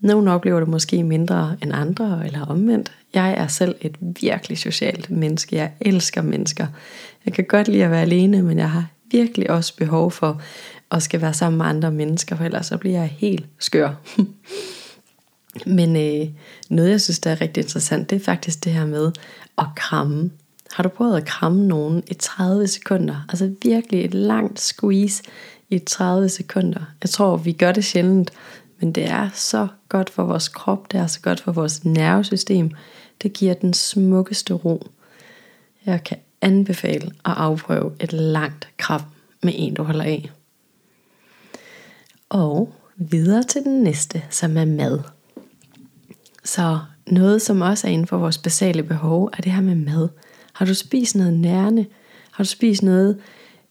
Nogle 0.00 0.30
oplever 0.30 0.60
det 0.60 0.68
måske 0.68 1.02
mindre 1.02 1.56
end 1.62 1.72
andre, 1.74 2.22
eller 2.26 2.46
omvendt. 2.46 2.92
Jeg 3.14 3.34
er 3.34 3.46
selv 3.46 3.74
et 3.80 3.96
virkelig 4.00 4.58
socialt 4.58 5.10
menneske. 5.10 5.56
Jeg 5.56 5.72
elsker 5.80 6.22
mennesker. 6.22 6.66
Jeg 7.24 7.34
kan 7.34 7.44
godt 7.44 7.68
lide 7.68 7.84
at 7.84 7.90
være 7.90 8.02
alene, 8.02 8.42
men 8.42 8.58
jeg 8.58 8.70
har 8.70 8.86
virkelig 9.10 9.50
også 9.50 9.76
behov 9.76 10.10
for 10.10 10.40
at 10.90 11.02
skal 11.02 11.20
være 11.20 11.34
sammen 11.34 11.58
med 11.58 11.66
andre 11.66 11.90
mennesker, 11.90 12.36
for 12.36 12.44
ellers 12.44 12.66
så 12.66 12.76
bliver 12.76 12.98
jeg 12.98 13.08
helt 13.08 13.46
skør. 13.58 13.94
men 15.78 15.96
øh, 15.96 16.28
noget 16.68 16.90
jeg 16.90 17.00
synes 17.00 17.18
der 17.18 17.30
er 17.30 17.40
rigtig 17.40 17.62
interessant, 17.62 18.10
det 18.10 18.16
er 18.16 18.24
faktisk 18.24 18.64
det 18.64 18.72
her 18.72 18.86
med 18.86 19.12
at 19.58 19.66
kramme. 19.76 20.30
Har 20.72 20.82
du 20.82 20.88
prøvet 20.88 21.16
at 21.16 21.24
kramme 21.24 21.66
nogen 21.66 22.02
i 22.10 22.14
30 22.14 22.66
sekunder? 22.66 23.26
Altså 23.28 23.54
virkelig 23.62 24.04
et 24.04 24.14
langt 24.14 24.60
squeeze 24.60 25.22
i 25.70 25.78
30 25.78 26.28
sekunder. 26.28 26.80
Jeg 27.02 27.10
tror, 27.10 27.36
vi 27.36 27.52
gør 27.52 27.72
det 27.72 27.84
sjældent, 27.84 28.30
men 28.78 28.92
det 28.92 29.10
er 29.10 29.30
så 29.34 29.68
godt 29.88 30.10
for 30.10 30.24
vores 30.24 30.48
krop, 30.48 30.92
det 30.92 31.00
er 31.00 31.06
så 31.06 31.20
godt 31.20 31.40
for 31.40 31.52
vores 31.52 31.84
nervesystem. 31.84 32.70
Det 33.22 33.32
giver 33.32 33.54
den 33.54 33.74
smukkeste 33.74 34.54
ro. 34.54 34.86
Jeg 35.86 36.04
kan 36.04 36.16
anbefale 36.40 37.06
at 37.06 37.32
afprøve 37.36 37.92
et 38.00 38.12
langt 38.12 38.68
kram 38.76 39.02
med 39.42 39.52
en, 39.56 39.74
du 39.74 39.82
holder 39.82 40.04
af. 40.04 40.30
Og 42.28 42.74
videre 42.96 43.42
til 43.42 43.62
den 43.62 43.82
næste, 43.82 44.24
som 44.30 44.56
er 44.56 44.64
mad. 44.64 45.00
Så 46.44 46.78
noget, 47.06 47.42
som 47.42 47.60
også 47.60 47.86
er 47.86 47.90
inden 47.90 48.06
for 48.06 48.18
vores 48.18 48.38
basale 48.38 48.82
behov, 48.82 49.30
er 49.32 49.42
det 49.42 49.52
her 49.52 49.60
med 49.60 49.74
mad. 49.74 50.08
Har 50.52 50.66
du 50.66 50.74
spist 50.74 51.16
noget 51.16 51.32
nærende? 51.32 51.86
Har 52.30 52.44
du 52.44 52.48
spist 52.48 52.82
noget, 52.82 53.20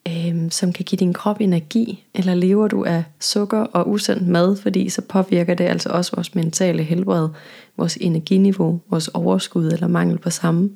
øh, 0.07 0.51
som 0.51 0.73
kan 0.73 0.85
give 0.85 0.97
din 0.97 1.13
krop 1.13 1.41
energi? 1.41 2.05
Eller 2.13 2.35
lever 2.35 2.67
du 2.67 2.83
af 2.83 3.03
sukker 3.19 3.59
og 3.59 3.89
usund 3.89 4.21
mad? 4.21 4.55
Fordi 4.55 4.89
så 4.89 5.01
påvirker 5.01 5.53
det 5.53 5.63
altså 5.63 5.89
også 5.89 6.15
vores 6.15 6.35
mentale 6.35 6.83
helbred, 6.83 7.29
vores 7.77 7.97
energiniveau, 8.01 8.81
vores 8.89 9.07
overskud 9.07 9.71
eller 9.71 9.87
mangel 9.87 10.17
på 10.17 10.29
samme. 10.29 10.69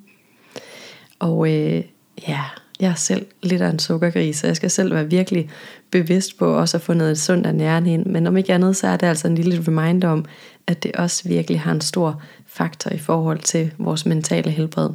Og 1.19 1.53
øh, 1.53 1.83
ja, 2.27 2.43
jeg 2.79 2.89
er 2.91 2.95
selv 2.95 3.25
lidt 3.43 3.61
af 3.61 3.69
en 3.69 3.79
sukkergris, 3.79 4.37
så 4.37 4.47
jeg 4.47 4.55
skal 4.55 4.69
selv 4.69 4.93
være 4.93 5.09
virkelig 5.09 5.49
bevidst 5.91 6.37
på 6.37 6.45
også 6.45 6.77
at 6.77 6.81
få 6.81 6.93
noget 6.93 7.19
sundt 7.19 7.47
og 7.47 7.55
nærende 7.55 7.93
ind. 7.93 8.05
Men 8.05 8.27
om 8.27 8.37
ikke 8.37 8.53
andet, 8.53 8.75
så 8.75 8.87
er 8.87 8.97
det 8.97 9.07
altså 9.07 9.27
en 9.27 9.35
lille 9.35 9.63
reminder 9.67 10.09
om, 10.09 10.25
at 10.67 10.83
det 10.83 10.95
også 10.95 11.29
virkelig 11.29 11.59
har 11.59 11.71
en 11.71 11.81
stor 11.81 12.21
faktor 12.45 12.91
i 12.91 12.97
forhold 12.97 13.39
til 13.39 13.71
vores 13.77 14.05
mentale 14.05 14.51
helbred. 14.51 14.89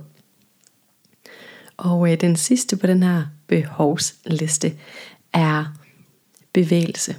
Og 1.76 2.12
øh, 2.12 2.20
den 2.20 2.36
sidste 2.36 2.76
på 2.76 2.86
den 2.86 3.02
her 3.02 3.22
behovsliste 3.52 4.72
er 5.32 5.64
bevægelse. 6.52 7.16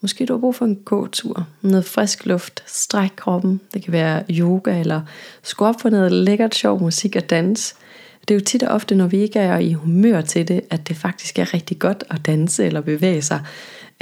Måske 0.00 0.26
du 0.26 0.32
har 0.32 0.40
brug 0.40 0.54
for 0.54 0.64
en 0.64 0.76
gåtur, 0.76 1.46
noget 1.62 1.84
frisk 1.84 2.26
luft, 2.26 2.62
stræk 2.66 3.10
kroppen. 3.16 3.60
Det 3.74 3.82
kan 3.82 3.92
være 3.92 4.24
yoga 4.30 4.80
eller 4.80 5.02
skru 5.42 5.64
op 5.64 5.80
for 5.80 5.90
noget 5.90 6.12
lækkert 6.12 6.54
sjov 6.54 6.80
musik 6.80 7.16
og 7.16 7.30
dans. 7.30 7.74
Det 8.20 8.34
er 8.34 8.38
jo 8.38 8.44
tit 8.44 8.62
og 8.62 8.74
ofte, 8.74 8.94
når 8.94 9.06
vi 9.06 9.18
ikke 9.18 9.38
er 9.38 9.58
i 9.58 9.72
humør 9.72 10.20
til 10.20 10.48
det, 10.48 10.60
at 10.70 10.88
det 10.88 10.96
faktisk 10.96 11.38
er 11.38 11.54
rigtig 11.54 11.78
godt 11.78 12.04
at 12.10 12.26
danse 12.26 12.64
eller 12.64 12.80
bevæge 12.80 13.22
sig 13.22 13.40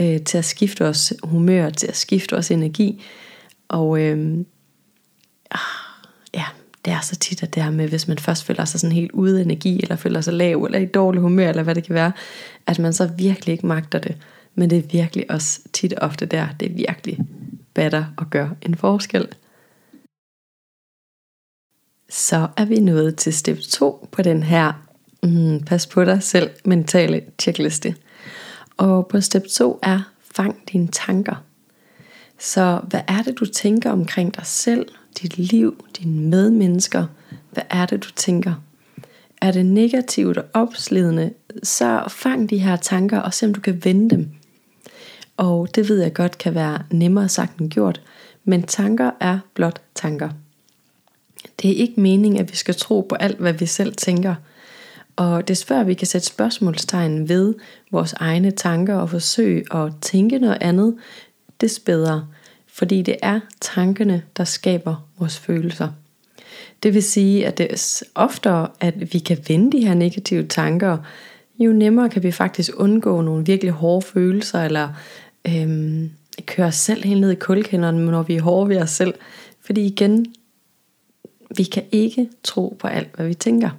øh, 0.01 0.21
til 0.21 0.39
at 0.39 0.45
skifte 0.45 0.85
os 0.85 1.13
humør, 1.23 1.71
til 1.71 1.87
at 1.87 1.97
skifte 1.97 2.37
os 2.37 2.51
energi. 2.51 3.03
Og 3.69 4.01
øh, 4.01 4.37
ah, 5.51 5.86
det 6.87 6.95
er 6.95 7.01
så 7.01 7.17
tit, 7.17 7.43
at 7.43 7.55
det 7.55 7.63
er 7.63 7.71
med, 7.71 7.89
hvis 7.89 8.09
man 8.09 8.19
først 8.19 8.45
føler 8.45 8.65
sig 8.65 8.81
sådan 8.81 8.97
helt 8.97 9.13
ude 9.13 9.39
af 9.39 9.45
energi, 9.45 9.83
eller 9.83 9.97
føler 9.97 10.21
sig 10.21 10.35
lav, 10.35 10.63
eller 10.63 10.79
i 10.79 10.87
dårlig 10.87 11.21
humør, 11.21 11.49
eller 11.49 11.63
hvad 11.63 11.75
det 11.75 11.85
kan 11.85 11.95
være, 11.95 12.13
at 12.67 12.79
man 12.79 12.93
så 12.93 13.07
virkelig 13.07 13.53
ikke 13.53 13.67
magter 13.67 13.99
det. 13.99 14.17
Men 14.55 14.71
det 14.71 14.79
er 14.79 14.83
virkelig 14.93 15.31
også 15.31 15.61
tit 15.73 15.93
og 15.93 16.09
ofte 16.09 16.27
der, 16.27 16.49
det 16.61 16.71
er 16.71 16.75
virkelig 16.75 17.19
batter 17.75 18.05
og 18.17 18.31
gør 18.31 18.49
en 18.63 18.75
forskel. 18.75 19.29
Så 22.09 22.49
er 22.57 22.65
vi 22.65 22.81
nået 22.81 23.17
til 23.17 23.33
step 23.33 23.59
2 23.59 24.09
på 24.13 24.23
den 24.23 24.43
her 24.43 24.73
mm, 25.23 25.65
pas 25.65 25.87
på 25.87 26.05
dig 26.05 26.23
selv 26.23 26.51
mentale 26.65 27.23
checkliste. 27.39 27.95
Og 28.77 29.07
på 29.07 29.21
step 29.21 29.45
2 29.53 29.79
er 29.83 30.01
fang 30.35 30.63
dine 30.73 30.89
tanker. 30.89 31.45
Så 32.39 32.81
hvad 32.89 33.01
er 33.09 33.23
det, 33.23 33.39
du 33.39 33.47
tænker 33.47 33.91
omkring 33.91 34.37
dig 34.37 34.47
selv, 34.47 34.89
dit 35.23 35.39
liv, 35.39 35.85
dine 35.99 36.21
medmennesker? 36.21 37.07
Hvad 37.51 37.63
er 37.71 37.87
det, 37.87 38.05
du 38.05 38.11
tænker? 38.17 38.55
Er 39.41 39.53
det 39.53 39.67
negativt 39.67 40.39
og 40.39 40.45
opslidende, 40.53 41.33
så 41.63 42.05
fang 42.09 42.51
de 42.51 42.59
her 42.59 42.77
tanker 42.77 43.19
og 43.19 43.35
se 43.35 43.47
om 43.47 43.55
du 43.55 43.61
kan 43.61 43.85
vende 43.85 44.11
dem. 44.11 44.29
Og 45.37 45.75
det 45.75 45.89
ved 45.89 46.03
jeg 46.03 46.15
godt 46.15 46.39
kan 46.39 46.55
være 46.55 46.83
nemmere 46.91 47.29
sagt 47.29 47.59
end 47.59 47.71
gjort, 47.71 48.01
men 48.45 48.63
tanker 48.63 49.11
er 49.21 49.39
blot 49.55 49.81
tanker. 49.95 50.31
Det 51.63 51.71
er 51.71 51.75
ikke 51.75 52.01
meningen, 52.01 52.41
at 52.41 52.51
vi 52.51 52.57
skal 52.57 52.75
tro 52.75 53.01
på 53.01 53.15
alt, 53.15 53.39
hvad 53.39 53.53
vi 53.53 53.67
selv 53.67 53.95
tænker. 53.95 54.35
Og 55.17 55.49
des 55.49 55.65
før 55.65 55.83
vi 55.83 55.95
kan 55.95 56.07
sætte 56.07 56.27
spørgsmålstegn 56.27 57.29
ved 57.29 57.55
vores 57.91 58.13
egne 58.13 58.51
tanker 58.51 58.95
og 58.95 59.11
forsøge 59.11 59.77
at 59.77 59.93
tænke 60.01 60.39
noget 60.39 60.59
andet, 60.61 60.97
des 61.61 61.79
bedre. 61.79 62.27
Fordi 62.77 63.03
det 63.03 63.17
er 63.23 63.41
tankerne, 63.61 64.23
der 64.37 64.45
skaber 64.45 65.09
vores 65.19 65.39
følelser. 65.39 65.89
Det 66.83 66.95
vil 66.95 67.03
sige, 67.03 67.47
at 67.47 67.59
det 67.59 67.73
er 67.73 68.03
oftere, 68.15 68.69
at 68.81 69.13
vi 69.13 69.19
kan 69.19 69.39
vende 69.49 69.73
de 69.73 69.87
her 69.87 69.95
negative 69.95 70.47
tanker, 70.47 70.99
jo 71.59 71.73
nemmere 71.73 72.09
kan 72.09 72.23
vi 72.23 72.31
faktisk 72.31 72.71
undgå 72.77 73.21
nogle 73.21 73.47
virkelig 73.47 73.73
hårde 73.73 74.07
følelser, 74.07 74.65
eller 74.65 74.89
øhm, 75.47 76.11
køre 76.47 76.67
os 76.67 76.75
selv 76.75 77.05
helt 77.05 77.21
ned 77.21 77.31
i 77.31 77.35
kulkænderen, 77.35 77.97
når 77.97 78.23
vi 78.23 78.37
er 78.37 78.43
hårde 78.43 78.69
ved 78.69 78.83
os 78.83 78.91
selv. 78.91 79.15
Fordi 79.61 79.87
igen, 79.87 80.27
vi 81.57 81.63
kan 81.63 81.83
ikke 81.93 82.29
tro 82.43 82.77
på 82.79 82.87
alt, 82.87 83.09
hvad 83.15 83.27
vi 83.27 83.35
tænker. 83.35 83.71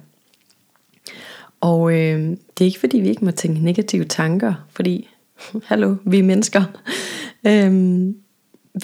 Og 1.60 1.92
øh, 1.92 2.20
det 2.28 2.60
er 2.60 2.64
ikke 2.64 2.80
fordi, 2.80 2.98
vi 2.98 3.08
ikke 3.08 3.24
må 3.24 3.30
tænke 3.30 3.64
negative 3.64 4.04
tanker, 4.04 4.54
fordi, 4.70 5.08
hallo, 5.68 5.96
vi 6.04 6.18
er 6.18 6.22
mennesker. 6.22 6.64
øhm, 7.46 8.16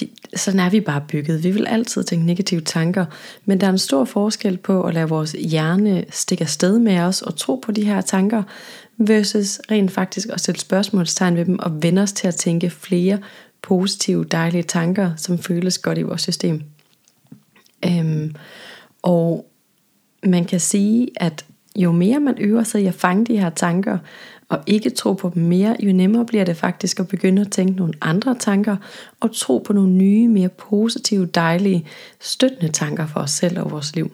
vi, 0.01 0.11
sådan 0.37 0.61
er 0.61 0.71
vi 0.71 0.81
bare 0.81 1.05
bygget. 1.09 1.45
Vi 1.45 1.51
vil 1.51 1.67
altid 1.67 2.05
tænke 2.05 2.27
negative 2.27 2.61
tanker, 2.61 3.05
men 3.45 3.61
der 3.61 3.67
er 3.67 3.71
en 3.71 3.79
stor 3.79 4.05
forskel 4.05 4.57
på 4.57 4.83
at 4.83 4.95
lade 4.95 5.09
vores 5.09 5.33
hjerne 5.33 6.05
stikke 6.11 6.43
afsted 6.43 6.79
med 6.79 6.99
os 6.99 7.23
og 7.23 7.37
tro 7.37 7.55
på 7.57 7.73
de 7.73 7.85
her 7.85 8.01
tanker, 8.01 8.43
versus 8.97 9.61
rent 9.71 9.91
faktisk 9.91 10.29
at 10.33 10.41
sætte 10.41 10.61
spørgsmålstegn 10.61 11.37
ved 11.37 11.45
dem 11.45 11.59
og 11.59 11.83
vende 11.83 12.03
os 12.03 12.13
til 12.13 12.29
at 12.29 12.35
tænke 12.35 12.71
flere 12.71 13.19
positive, 13.63 14.25
dejlige 14.25 14.63
tanker, 14.63 15.11
som 15.17 15.39
føles 15.39 15.79
godt 15.79 15.99
i 15.99 16.03
vores 16.03 16.23
system. 16.23 16.63
Øhm, 17.87 18.35
og 19.03 19.47
man 20.23 20.45
kan 20.45 20.61
sige, 20.61 21.09
at 21.17 21.45
jo 21.77 21.93
mere 21.93 22.21
man 22.21 22.39
øver 22.39 22.63
sig 22.63 22.83
i 22.83 22.87
at 22.87 22.95
fange 22.95 23.27
de 23.27 23.39
her 23.39 23.51
tanker, 23.51 23.99
og 24.49 24.63
ikke 24.67 24.91
tro 24.91 25.13
på 25.13 25.31
dem 25.35 25.43
mere, 25.43 25.77
jo 25.81 25.93
nemmere 25.93 26.27
bliver 26.27 26.45
det 26.45 26.57
faktisk 26.57 27.01
at 27.01 27.09
begynde 27.09 27.43
at 27.43 27.51
tænke 27.51 27.73
nogle 27.73 27.95
andre 28.01 28.35
tanker, 28.39 28.77
og 29.21 29.37
tro 29.37 29.59
på 29.59 29.73
nogle 29.73 29.91
nye, 29.91 30.29
mere 30.29 30.49
positive, 30.49 31.27
dejlige, 31.27 31.87
støttende 32.21 32.73
tanker 32.73 33.07
for 33.07 33.21
os 33.21 33.31
selv 33.31 33.61
og 33.61 33.71
vores 33.71 33.97
liv. 33.97 34.13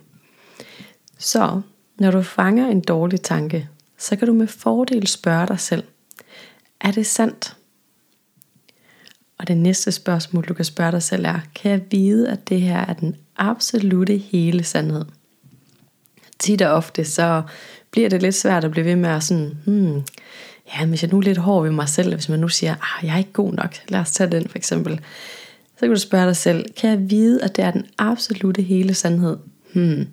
Så 1.18 1.60
når 1.98 2.10
du 2.10 2.22
fanger 2.22 2.68
en 2.68 2.80
dårlig 2.80 3.20
tanke, 3.20 3.68
så 3.98 4.16
kan 4.16 4.28
du 4.28 4.34
med 4.34 4.46
fordel 4.46 5.06
spørge 5.06 5.46
dig 5.46 5.60
selv, 5.60 5.84
er 6.80 6.90
det 6.90 7.06
sandt? 7.06 7.56
Og 9.38 9.48
det 9.48 9.56
næste 9.56 9.92
spørgsmål, 9.92 10.44
du 10.44 10.54
kan 10.54 10.64
spørge 10.64 10.92
dig 10.92 11.02
selv 11.02 11.24
er, 11.24 11.40
kan 11.54 11.70
jeg 11.70 11.80
vide, 11.90 12.30
at 12.30 12.48
det 12.48 12.60
her 12.60 12.78
er 12.78 12.92
den 12.92 13.16
absolute 13.36 14.16
hele 14.16 14.64
sandhed? 14.64 15.04
Tit 16.38 16.62
og 16.62 16.72
ofte, 16.72 17.04
så 17.04 17.42
bliver 17.90 18.08
det 18.08 18.22
lidt 18.22 18.34
svært 18.34 18.64
at 18.64 18.70
blive 18.70 18.86
ved 18.86 18.96
med 18.96 19.10
at 19.10 19.22
sådan, 19.22 19.56
hmm, 19.66 20.02
ja, 20.74 20.86
hvis 20.86 21.02
jeg 21.02 21.10
nu 21.10 21.18
er 21.18 21.22
lidt 21.22 21.38
hård 21.38 21.62
ved 21.62 21.70
mig 21.70 21.88
selv, 21.88 22.14
hvis 22.14 22.28
man 22.28 22.40
nu 22.40 22.48
siger, 22.48 22.74
ah, 22.74 23.06
jeg 23.06 23.14
er 23.14 23.18
ikke 23.18 23.32
god 23.32 23.52
nok, 23.52 23.74
lad 23.88 24.00
os 24.00 24.10
tage 24.10 24.30
den 24.30 24.48
for 24.48 24.58
eksempel. 24.58 25.00
Så 25.74 25.80
kan 25.80 25.90
du 25.90 26.00
spørge 26.00 26.26
dig 26.26 26.36
selv, 26.36 26.64
kan 26.76 26.90
jeg 26.90 27.10
vide, 27.10 27.42
at 27.42 27.56
det 27.56 27.64
er 27.64 27.70
den 27.70 27.86
absolute 27.98 28.62
hele 28.62 28.94
sandhed? 28.94 29.36
Hmm, 29.74 30.06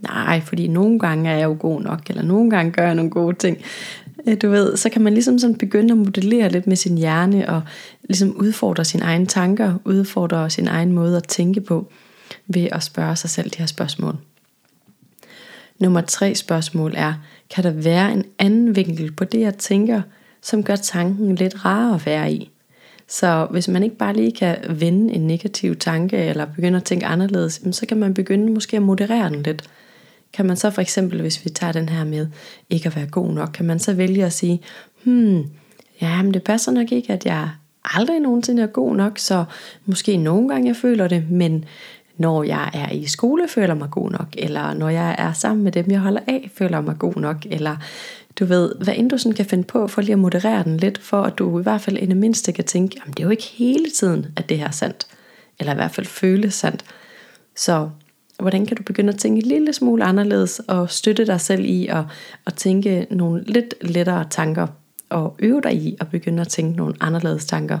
nej, 0.00 0.40
fordi 0.40 0.68
nogle 0.68 0.98
gange 0.98 1.30
er 1.30 1.36
jeg 1.36 1.44
jo 1.44 1.56
god 1.60 1.82
nok, 1.82 2.00
eller 2.08 2.22
nogle 2.22 2.50
gange 2.50 2.72
gør 2.72 2.86
jeg 2.86 2.94
nogle 2.94 3.10
gode 3.10 3.36
ting. 3.36 3.58
Øh, 4.26 4.36
du 4.42 4.50
ved, 4.50 4.76
så 4.76 4.88
kan 4.88 5.02
man 5.02 5.12
ligesom 5.12 5.38
sådan 5.38 5.56
begynde 5.56 5.92
at 5.92 5.98
modellere 5.98 6.48
lidt 6.48 6.66
med 6.66 6.76
sin 6.76 6.98
hjerne, 6.98 7.48
og 7.48 7.62
ligesom 8.02 8.36
udfordre 8.36 8.84
sine 8.84 9.02
egne 9.02 9.26
tanker, 9.26 9.74
udfordre 9.84 10.50
sin 10.50 10.68
egen 10.68 10.92
måde 10.92 11.16
at 11.16 11.28
tænke 11.28 11.60
på, 11.60 11.92
ved 12.46 12.68
at 12.72 12.82
spørge 12.82 13.16
sig 13.16 13.30
selv 13.30 13.50
de 13.50 13.58
her 13.58 13.66
spørgsmål. 13.66 14.16
Nummer 15.80 16.00
tre 16.00 16.34
spørgsmål 16.34 16.94
er, 16.96 17.14
kan 17.50 17.64
der 17.64 17.70
være 17.70 18.12
en 18.12 18.24
anden 18.38 18.76
vinkel 18.76 19.12
på 19.12 19.24
det, 19.24 19.40
jeg 19.40 19.54
tænker, 19.54 20.02
som 20.42 20.62
gør 20.62 20.76
tanken 20.76 21.34
lidt 21.34 21.64
rarere 21.64 21.94
at 21.94 22.06
være 22.06 22.32
i? 22.32 22.50
Så 23.08 23.46
hvis 23.50 23.68
man 23.68 23.82
ikke 23.82 23.96
bare 23.96 24.14
lige 24.14 24.32
kan 24.32 24.56
vende 24.68 25.14
en 25.14 25.26
negativ 25.26 25.76
tanke, 25.76 26.16
eller 26.16 26.44
begynde 26.44 26.76
at 26.76 26.84
tænke 26.84 27.06
anderledes, 27.06 27.62
så 27.72 27.86
kan 27.86 27.96
man 27.96 28.14
begynde 28.14 28.52
måske 28.52 28.76
at 28.76 28.82
moderere 28.82 29.28
den 29.28 29.42
lidt. 29.42 29.62
Kan 30.32 30.46
man 30.46 30.56
så 30.56 30.70
for 30.70 30.82
eksempel, 30.82 31.20
hvis 31.20 31.44
vi 31.44 31.50
tager 31.50 31.72
den 31.72 31.88
her 31.88 32.04
med 32.04 32.26
ikke 32.70 32.86
at 32.86 32.96
være 32.96 33.06
god 33.06 33.32
nok, 33.32 33.50
kan 33.54 33.66
man 33.66 33.78
så 33.78 33.94
vælge 33.94 34.24
at 34.24 34.32
sige, 34.32 34.60
hmm, 35.04 35.44
ja, 36.00 36.22
men 36.22 36.34
det 36.34 36.42
passer 36.42 36.72
nok 36.72 36.92
ikke, 36.92 37.12
at 37.12 37.26
jeg 37.26 37.48
aldrig 37.84 38.20
nogensinde 38.20 38.62
er 38.62 38.66
god 38.66 38.96
nok, 38.96 39.18
så 39.18 39.44
måske 39.86 40.16
nogle 40.16 40.48
gange 40.48 40.68
jeg 40.68 40.76
føler 40.76 41.08
det, 41.08 41.30
men 41.30 41.64
når 42.20 42.42
jeg 42.42 42.70
er 42.74 42.90
i 42.90 43.06
skole, 43.06 43.48
føler 43.48 43.74
mig 43.74 43.90
god 43.90 44.10
nok, 44.10 44.26
eller 44.38 44.74
når 44.74 44.88
jeg 44.88 45.16
er 45.18 45.32
sammen 45.32 45.64
med 45.64 45.72
dem, 45.72 45.90
jeg 45.90 46.00
holder 46.00 46.20
af, 46.26 46.50
føler 46.54 46.80
mig 46.80 46.98
god 46.98 47.14
nok, 47.16 47.36
eller 47.50 47.76
du 48.38 48.44
ved, 48.44 48.74
hvad 48.74 48.94
end 48.96 49.10
du 49.10 49.18
sådan 49.18 49.36
kan 49.36 49.46
finde 49.46 49.64
på, 49.64 49.86
for 49.86 50.02
lige 50.02 50.12
at 50.12 50.18
moderere 50.18 50.64
den 50.64 50.76
lidt, 50.76 50.98
for 50.98 51.22
at 51.22 51.38
du 51.38 51.60
i 51.60 51.62
hvert 51.62 51.80
fald 51.80 51.98
i 51.98 52.06
det 52.06 52.16
mindste 52.16 52.52
kan 52.52 52.64
tænke, 52.64 52.96
jamen 52.98 53.12
det 53.12 53.20
er 53.20 53.24
jo 53.24 53.30
ikke 53.30 53.50
hele 53.52 53.90
tiden, 53.90 54.26
at 54.36 54.48
det 54.48 54.58
her 54.58 54.66
er 54.66 54.70
sandt, 54.70 55.06
eller 55.58 55.72
i 55.72 55.76
hvert 55.76 55.90
fald 55.90 56.06
føles 56.06 56.54
sandt. 56.54 56.84
Så 57.56 57.88
hvordan 58.38 58.66
kan 58.66 58.76
du 58.76 58.82
begynde 58.82 59.12
at 59.12 59.18
tænke 59.18 59.42
en 59.42 59.48
lille 59.48 59.72
smule 59.72 60.04
anderledes, 60.04 60.60
og 60.68 60.90
støtte 60.90 61.26
dig 61.26 61.40
selv 61.40 61.64
i 61.64 61.86
at, 61.86 62.04
at 62.46 62.54
tænke 62.54 63.06
nogle 63.10 63.44
lidt 63.46 63.74
lettere 63.80 64.24
tanker, 64.30 64.66
og 65.08 65.36
øve 65.38 65.60
dig 65.60 65.74
i 65.74 65.96
at 66.00 66.08
begynde 66.08 66.40
at 66.40 66.48
tænke 66.48 66.76
nogle 66.76 66.94
anderledes 67.00 67.44
tanker. 67.44 67.78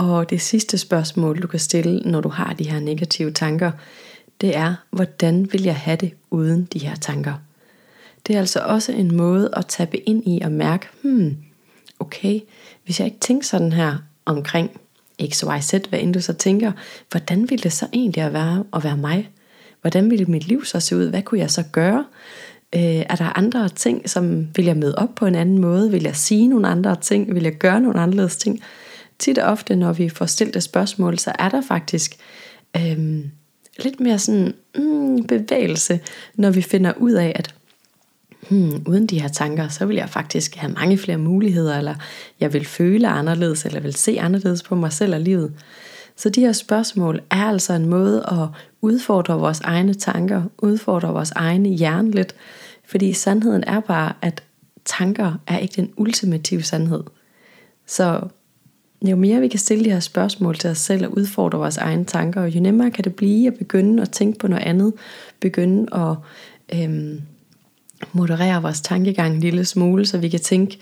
Og 0.00 0.30
det 0.30 0.40
sidste 0.40 0.78
spørgsmål, 0.78 1.42
du 1.42 1.46
kan 1.46 1.58
stille, 1.58 2.00
når 2.10 2.20
du 2.20 2.28
har 2.28 2.52
de 2.52 2.70
her 2.70 2.80
negative 2.80 3.30
tanker, 3.30 3.70
det 4.40 4.56
er, 4.56 4.74
hvordan 4.90 5.52
vil 5.52 5.62
jeg 5.62 5.76
have 5.76 5.96
det 5.96 6.12
uden 6.30 6.68
de 6.72 6.78
her 6.78 6.94
tanker? 6.94 7.34
Det 8.26 8.34
er 8.34 8.38
altså 8.38 8.60
også 8.60 8.92
en 8.92 9.16
måde 9.16 9.50
at 9.52 9.66
tappe 9.66 10.08
ind 10.08 10.22
i 10.26 10.40
og 10.44 10.52
mærke, 10.52 10.86
hmm, 11.02 11.36
okay, 11.98 12.40
hvis 12.84 13.00
jeg 13.00 13.06
ikke 13.06 13.18
tænker 13.20 13.46
sådan 13.46 13.72
her 13.72 13.96
omkring 14.24 14.70
XYZ, 15.28 15.74
hvad 15.88 15.98
end 15.98 16.14
du 16.14 16.20
så 16.20 16.32
tænker, 16.32 16.72
hvordan 17.10 17.50
ville 17.50 17.62
det 17.62 17.72
så 17.72 17.86
egentlig 17.92 18.22
at 18.22 18.32
være 18.32 18.64
at 18.72 18.84
være 18.84 18.96
mig? 18.96 19.30
Hvordan 19.80 20.10
ville 20.10 20.24
mit 20.24 20.48
liv 20.48 20.64
så 20.64 20.80
se 20.80 20.96
ud? 20.96 21.10
Hvad 21.10 21.22
kunne 21.22 21.40
jeg 21.40 21.50
så 21.50 21.64
gøre? 21.72 22.04
Øh, 22.74 22.80
er 22.82 23.16
der 23.16 23.38
andre 23.38 23.68
ting, 23.68 24.10
som 24.10 24.48
vil 24.56 24.64
jeg 24.64 24.76
møde 24.76 24.94
op 24.98 25.14
på 25.14 25.26
en 25.26 25.34
anden 25.34 25.58
måde? 25.58 25.90
Vil 25.90 26.02
jeg 26.02 26.16
sige 26.16 26.48
nogle 26.48 26.68
andre 26.68 26.96
ting? 26.96 27.34
Vil 27.34 27.42
jeg 27.42 27.52
gøre 27.52 27.80
nogle 27.80 28.00
anderledes 28.00 28.36
ting? 28.36 28.60
Tit 29.20 29.38
og 29.38 29.52
ofte, 29.52 29.76
når 29.76 29.92
vi 29.92 30.08
får 30.08 30.26
stillet 30.26 30.56
et 30.56 30.62
spørgsmål, 30.62 31.18
så 31.18 31.32
er 31.38 31.48
der 31.48 31.60
faktisk 31.60 32.16
øhm, 32.76 33.30
lidt 33.78 34.00
mere 34.00 34.18
sådan 34.18 34.54
mm, 34.74 35.24
bevægelse, 35.26 36.00
når 36.34 36.50
vi 36.50 36.62
finder 36.62 36.92
ud 36.96 37.12
af, 37.12 37.32
at 37.34 37.54
hmm, 38.48 38.82
uden 38.86 39.06
de 39.06 39.20
her 39.20 39.28
tanker, 39.28 39.68
så 39.68 39.86
vil 39.86 39.96
jeg 39.96 40.08
faktisk 40.08 40.54
have 40.54 40.72
mange 40.72 40.98
flere 40.98 41.18
muligheder, 41.18 41.78
eller 41.78 41.94
jeg 42.40 42.52
vil 42.52 42.64
føle 42.64 43.08
anderledes, 43.08 43.64
eller 43.64 43.80
vil 43.80 43.94
se 43.94 44.20
anderledes 44.20 44.62
på 44.62 44.74
mig 44.74 44.92
selv 44.92 45.14
og 45.14 45.20
livet. 45.20 45.52
Så 46.16 46.28
de 46.28 46.40
her 46.40 46.52
spørgsmål 46.52 47.20
er 47.30 47.44
altså 47.44 47.72
en 47.72 47.88
måde 47.88 48.26
at 48.32 48.48
udfordre 48.80 49.38
vores 49.38 49.60
egne 49.60 49.94
tanker, 49.94 50.42
udfordre 50.58 51.12
vores 51.12 51.30
egne 51.30 51.68
hjerne 51.68 52.10
lidt, 52.10 52.34
fordi 52.84 53.12
sandheden 53.12 53.64
er 53.66 53.80
bare, 53.80 54.12
at 54.22 54.42
tanker 54.84 55.34
er 55.46 55.58
ikke 55.58 55.76
den 55.76 55.92
ultimative 55.96 56.62
sandhed. 56.62 57.02
Så 57.86 58.20
jo 59.02 59.16
mere 59.16 59.40
vi 59.40 59.48
kan 59.48 59.58
stille 59.58 59.84
de 59.84 59.90
her 59.90 60.00
spørgsmål 60.00 60.56
til 60.56 60.70
os 60.70 60.78
selv 60.78 61.06
og 61.06 61.16
udfordre 61.16 61.58
vores 61.58 61.76
egne 61.76 62.04
tanker, 62.04 62.44
jo 62.44 62.60
nemmere 62.60 62.90
kan 62.90 63.04
det 63.04 63.14
blive 63.14 63.46
at 63.46 63.54
begynde 63.54 64.02
at 64.02 64.10
tænke 64.10 64.38
på 64.38 64.48
noget 64.48 64.62
andet, 64.62 64.92
begynde 65.40 65.86
at 65.94 66.16
øhm, 66.74 67.20
moderere 68.12 68.62
vores 68.62 68.80
tankegang 68.80 69.34
en 69.34 69.40
lille 69.40 69.64
smule, 69.64 70.06
så 70.06 70.18
vi 70.18 70.28
kan 70.28 70.40
tænke 70.40 70.78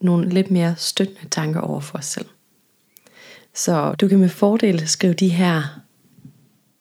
nogle 0.00 0.28
lidt 0.28 0.50
mere 0.50 0.74
støttende 0.76 1.30
tanker 1.30 1.60
over 1.60 1.80
for 1.80 1.98
os 1.98 2.04
selv. 2.04 2.26
Så 3.54 3.92
du 3.92 4.08
kan 4.08 4.18
med 4.18 4.28
fordel 4.28 4.88
skrive 4.88 5.14
de 5.14 5.28
her 5.28 5.80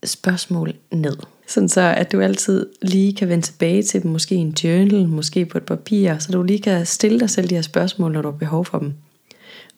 spørgsmål 0.03 0.73
ned. 0.91 1.17
Sådan 1.47 1.69
så, 1.69 1.81
at 1.81 2.11
du 2.11 2.21
altid 2.21 2.69
lige 2.81 3.13
kan 3.13 3.29
vende 3.29 3.45
tilbage 3.45 3.83
til 3.83 4.03
dem, 4.03 4.11
måske 4.11 4.35
i 4.35 4.37
en 4.37 4.55
journal, 4.63 5.07
måske 5.07 5.45
på 5.45 5.57
et 5.57 5.63
papir, 5.63 6.17
så 6.17 6.31
du 6.31 6.43
lige 6.43 6.61
kan 6.61 6.85
stille 6.85 7.19
dig 7.19 7.29
selv 7.29 7.49
de 7.49 7.55
her 7.55 7.61
spørgsmål, 7.61 8.11
når 8.11 8.21
du 8.21 8.31
har 8.31 8.37
behov 8.37 8.65
for 8.65 8.79
dem. 8.79 8.93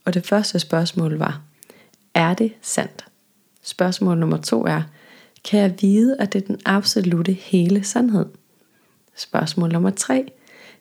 Og 0.10 0.14
det 0.14 0.26
første 0.26 0.60
spørgsmål 0.60 1.18
var, 1.18 1.42
er 2.14 2.34
det 2.34 2.54
sandt? 2.62 3.06
Spørgsmål 3.62 4.18
nummer 4.18 4.38
to 4.38 4.66
er, 4.66 4.82
kan 5.46 5.60
jeg 5.60 5.76
vide, 5.82 6.18
at 6.20 6.34
det 6.34 6.44
er 6.44 6.48
den 6.48 6.60
absolute 6.66 7.34
hele 7.34 7.84
sandhed? 7.84 8.26
Spørgsmål 9.16 9.72
nummer 9.72 9.90
tre, 9.90 10.32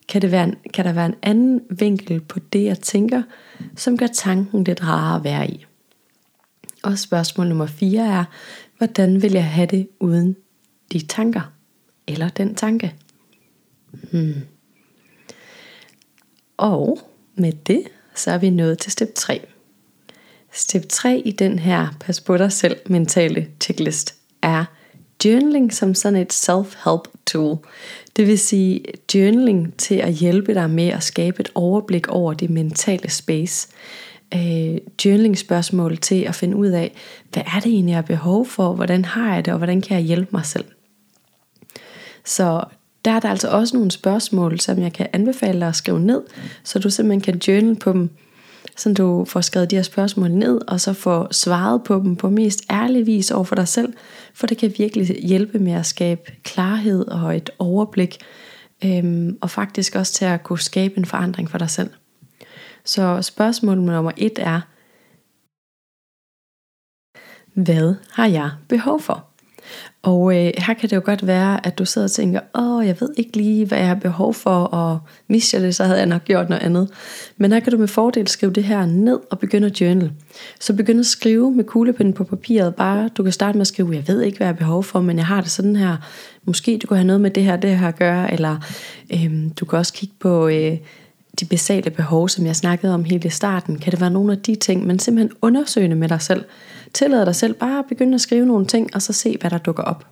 kan, 0.09 0.23
det 0.23 0.31
være 0.31 0.45
en, 0.45 0.55
kan 0.75 0.85
der 0.85 0.93
være 0.93 1.07
en 1.07 1.15
anden 1.23 1.61
vinkel 1.71 2.21
på 2.21 2.39
det, 2.53 2.65
jeg 2.65 2.79
tænker, 2.79 3.23
som 3.77 3.97
gør 3.97 4.07
tanken 4.07 4.65
lidt 4.65 4.83
rarere 4.83 5.17
at 5.17 5.25
være 5.25 5.51
i? 5.51 5.67
Og 6.83 6.99
spørgsmål 6.99 7.49
nummer 7.49 7.67
4 7.67 8.07
er, 8.07 8.25
hvordan 8.79 9.23
vil 9.23 9.33
jeg 9.33 9.51
have 9.51 9.67
det 9.67 9.89
uden 10.01 10.37
de 10.93 11.07
tanker? 11.07 11.53
Eller 12.07 12.29
den 12.29 12.55
tanke? 12.55 12.95
Hmm. 13.91 14.35
Og 16.57 16.99
med 17.35 17.53
det, 17.53 17.83
så 18.19 18.31
er 18.31 18.39
vi 18.39 18.51
nået 18.51 18.79
til 18.79 18.93
step 18.93 19.15
3. 19.15 19.47
Step 20.53 20.89
3 20.89 21.23
i 21.25 21.31
den 21.31 21.59
her 21.59 21.89
pas 22.01 22.21
på 22.21 22.37
dig 22.37 22.53
selv 22.53 22.77
mentale 22.87 23.49
checklist 23.61 24.15
er 24.43 24.65
journaling 25.25 25.75
som 25.75 25.95
sådan 25.95 26.19
et 26.19 26.33
self-help 26.33 27.03
tool. 27.27 27.59
Det 28.17 28.27
vil 28.27 28.39
sige 28.39 28.85
journaling 29.15 29.75
til 29.77 29.95
at 29.95 30.13
hjælpe 30.13 30.55
dig 30.55 30.71
med 30.71 30.89
at 30.89 31.03
skabe 31.03 31.41
et 31.41 31.49
overblik 31.55 32.09
over 32.09 32.33
det 32.35 32.51
mentale 32.51 33.11
space. 33.11 33.69
Øh, 34.35 34.79
journaling 35.05 35.39
spørgsmål 35.39 35.99
til 35.99 36.23
at 36.23 36.35
finde 36.35 36.57
ud 36.57 36.69
af, 36.69 36.95
hvad 37.33 37.43
er 37.47 37.61
det 37.61 37.73
egentlig, 37.73 37.91
jeg 37.91 37.97
har 37.97 38.03
behov 38.03 38.47
for, 38.47 38.73
hvordan 38.73 39.05
har 39.05 39.35
jeg 39.35 39.45
det, 39.45 39.53
og 39.53 39.59
hvordan 39.59 39.81
kan 39.81 39.97
jeg 39.97 40.05
hjælpe 40.05 40.29
mig 40.33 40.47
selv. 40.47 40.65
Så 42.25 42.65
der 43.09 43.15
er 43.15 43.21
der 43.21 43.29
altså 43.29 43.49
også 43.49 43.77
nogle 43.77 43.91
spørgsmål, 43.91 44.61
som 44.61 44.79
jeg 44.79 44.93
kan 44.93 45.07
anbefale 45.13 45.61
dig 45.61 45.69
at 45.69 45.77
skrive 45.77 46.01
ned, 46.01 46.23
så 46.65 46.79
du 46.79 46.91
simpelthen 46.91 47.21
kan 47.21 47.39
journal 47.39 47.77
på 47.77 47.93
dem, 47.93 48.11
så 48.77 48.93
du 48.93 49.25
får 49.25 49.41
skrevet 49.41 49.71
de 49.71 49.77
her 49.77 49.83
spørgsmål 49.83 50.31
ned, 50.31 50.61
og 50.69 50.81
så 50.81 50.93
får 50.93 51.29
svaret 51.33 51.85
på 51.85 51.95
dem 52.05 52.17
på 52.17 52.31
mest 52.31 52.65
ærlig 52.71 53.07
vis 53.07 53.31
over 53.31 53.45
for 53.45 53.55
dig 53.55 53.69
selv, 53.69 53.93
for 54.35 54.47
det 54.47 54.59
kan 54.59 54.73
virkelig 54.79 55.07
hjælpe 55.07 55.59
med 55.59 55.73
at 55.73 55.87
skabe 55.87 56.33
klarhed 56.43 57.09
og 57.09 57.37
et 57.37 57.51
overblik, 57.59 58.19
øhm, 58.85 59.39
og 59.41 59.51
faktisk 59.51 59.95
også 59.95 60.13
til 60.13 60.25
at 60.25 60.43
kunne 60.43 60.61
skabe 60.61 60.99
en 60.99 61.05
forandring 61.05 61.51
for 61.51 61.59
dig 61.59 61.71
selv. 61.71 61.91
Så 62.85 63.23
spørgsmål 63.23 63.79
nummer 63.79 64.13
et 64.17 64.39
er, 64.39 64.61
hvad 67.55 67.95
har 68.13 68.27
jeg 68.27 68.51
behov 68.69 69.01
for? 69.01 69.28
Og 70.03 70.37
øh, 70.37 70.53
her 70.59 70.75
kan 70.75 70.91
det 70.91 70.97
jo 70.97 71.03
godt 71.05 71.27
være, 71.27 71.67
at 71.67 71.79
du 71.79 71.85
sidder 71.85 72.07
og 72.07 72.11
tænker, 72.11 72.41
åh, 72.55 72.87
jeg 72.87 72.97
ved 73.01 73.09
ikke 73.17 73.37
lige, 73.37 73.67
hvad 73.67 73.79
jeg 73.79 73.87
har 73.89 73.95
behov 73.95 74.35
for, 74.35 74.65
og 74.65 74.99
hvis 75.27 75.55
jeg 75.55 75.63
det, 75.63 75.75
så 75.75 75.85
havde 75.85 75.99
jeg 75.99 76.07
nok 76.07 76.25
gjort 76.25 76.49
noget 76.49 76.63
andet. 76.63 76.89
Men 77.37 77.53
her 77.53 77.61
kan 77.61 77.73
du 77.73 77.79
med 77.79 77.89
fordel 77.89 78.29
skrive 78.29 78.53
det 78.53 78.65
her 78.65 78.87
ned 78.87 79.19
og 79.31 79.39
begynde 79.39 79.67
at 79.67 79.81
journal. 79.81 80.13
Så 80.61 80.73
begynd 80.73 81.01
at 81.01 81.07
skrive 81.07 81.51
med 81.51 81.65
kuglepinden 81.65 82.15
på 82.15 82.25
papiret. 82.25 82.75
Bare, 82.75 83.09
du 83.09 83.23
kan 83.23 83.33
starte 83.33 83.59
med 83.59 83.61
at 83.61 83.67
skrive, 83.67 83.95
jeg 83.95 84.09
ved 84.09 84.23
ikke, 84.23 84.37
hvad 84.37 84.47
jeg 84.47 84.55
har 84.55 84.59
behov 84.59 84.85
for, 84.85 85.01
men 85.01 85.17
jeg 85.17 85.27
har 85.27 85.41
det 85.41 85.51
sådan 85.51 85.77
her. 85.77 85.97
Måske 86.45 86.79
du 86.83 86.87
kan 86.87 86.97
have 86.97 87.07
noget 87.07 87.21
med 87.21 87.31
det 87.31 87.43
her, 87.43 87.57
det 87.57 87.79
her 87.79 87.89
at 87.89 87.97
gøre, 87.97 88.33
eller 88.33 88.57
øh, 89.13 89.33
du 89.61 89.65
kan 89.65 89.79
også 89.79 89.93
kigge 89.93 90.15
på... 90.19 90.49
Øh, 90.49 90.77
de 91.41 91.45
basale 91.45 91.91
behov, 91.91 92.29
som 92.29 92.47
jeg 92.47 92.57
snakkede 92.57 92.95
om 92.95 93.05
helt 93.05 93.25
i 93.25 93.29
starten, 93.29 93.79
kan 93.79 93.93
det 93.93 94.01
være 94.01 94.11
nogle 94.11 94.33
af 94.33 94.39
de 94.39 94.55
ting, 94.55 94.87
men 94.87 94.99
simpelthen 94.99 95.37
undersøgende 95.43 95.97
med 95.97 96.09
dig 96.09 96.23
selv. 96.23 96.45
Tillad 96.95 97.27
dig 97.27 97.35
selv 97.35 97.55
bare 97.55 97.79
at 97.79 97.85
begynde 97.89 98.15
at 98.15 98.21
skrive 98.21 98.47
nogle 98.47 98.67
ting, 98.67 98.95
og 98.95 99.03
så 99.03 99.13
se, 99.13 99.37
hvad 99.41 99.51
der 99.51 99.59
dukker 99.59 99.83
op. 99.83 100.07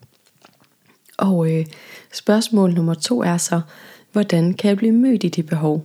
Og 1.19 1.53
øh, 1.53 1.67
spørgsmål 2.13 2.75
nummer 2.75 2.95
to 2.95 3.23
er 3.23 3.37
så, 3.37 3.61
hvordan 4.13 4.55
kan 4.55 4.69
jeg 4.69 4.77
blive 4.77 4.93
mødt 4.93 5.25
i 5.25 5.29
de 5.29 5.43
behov? 5.43 5.85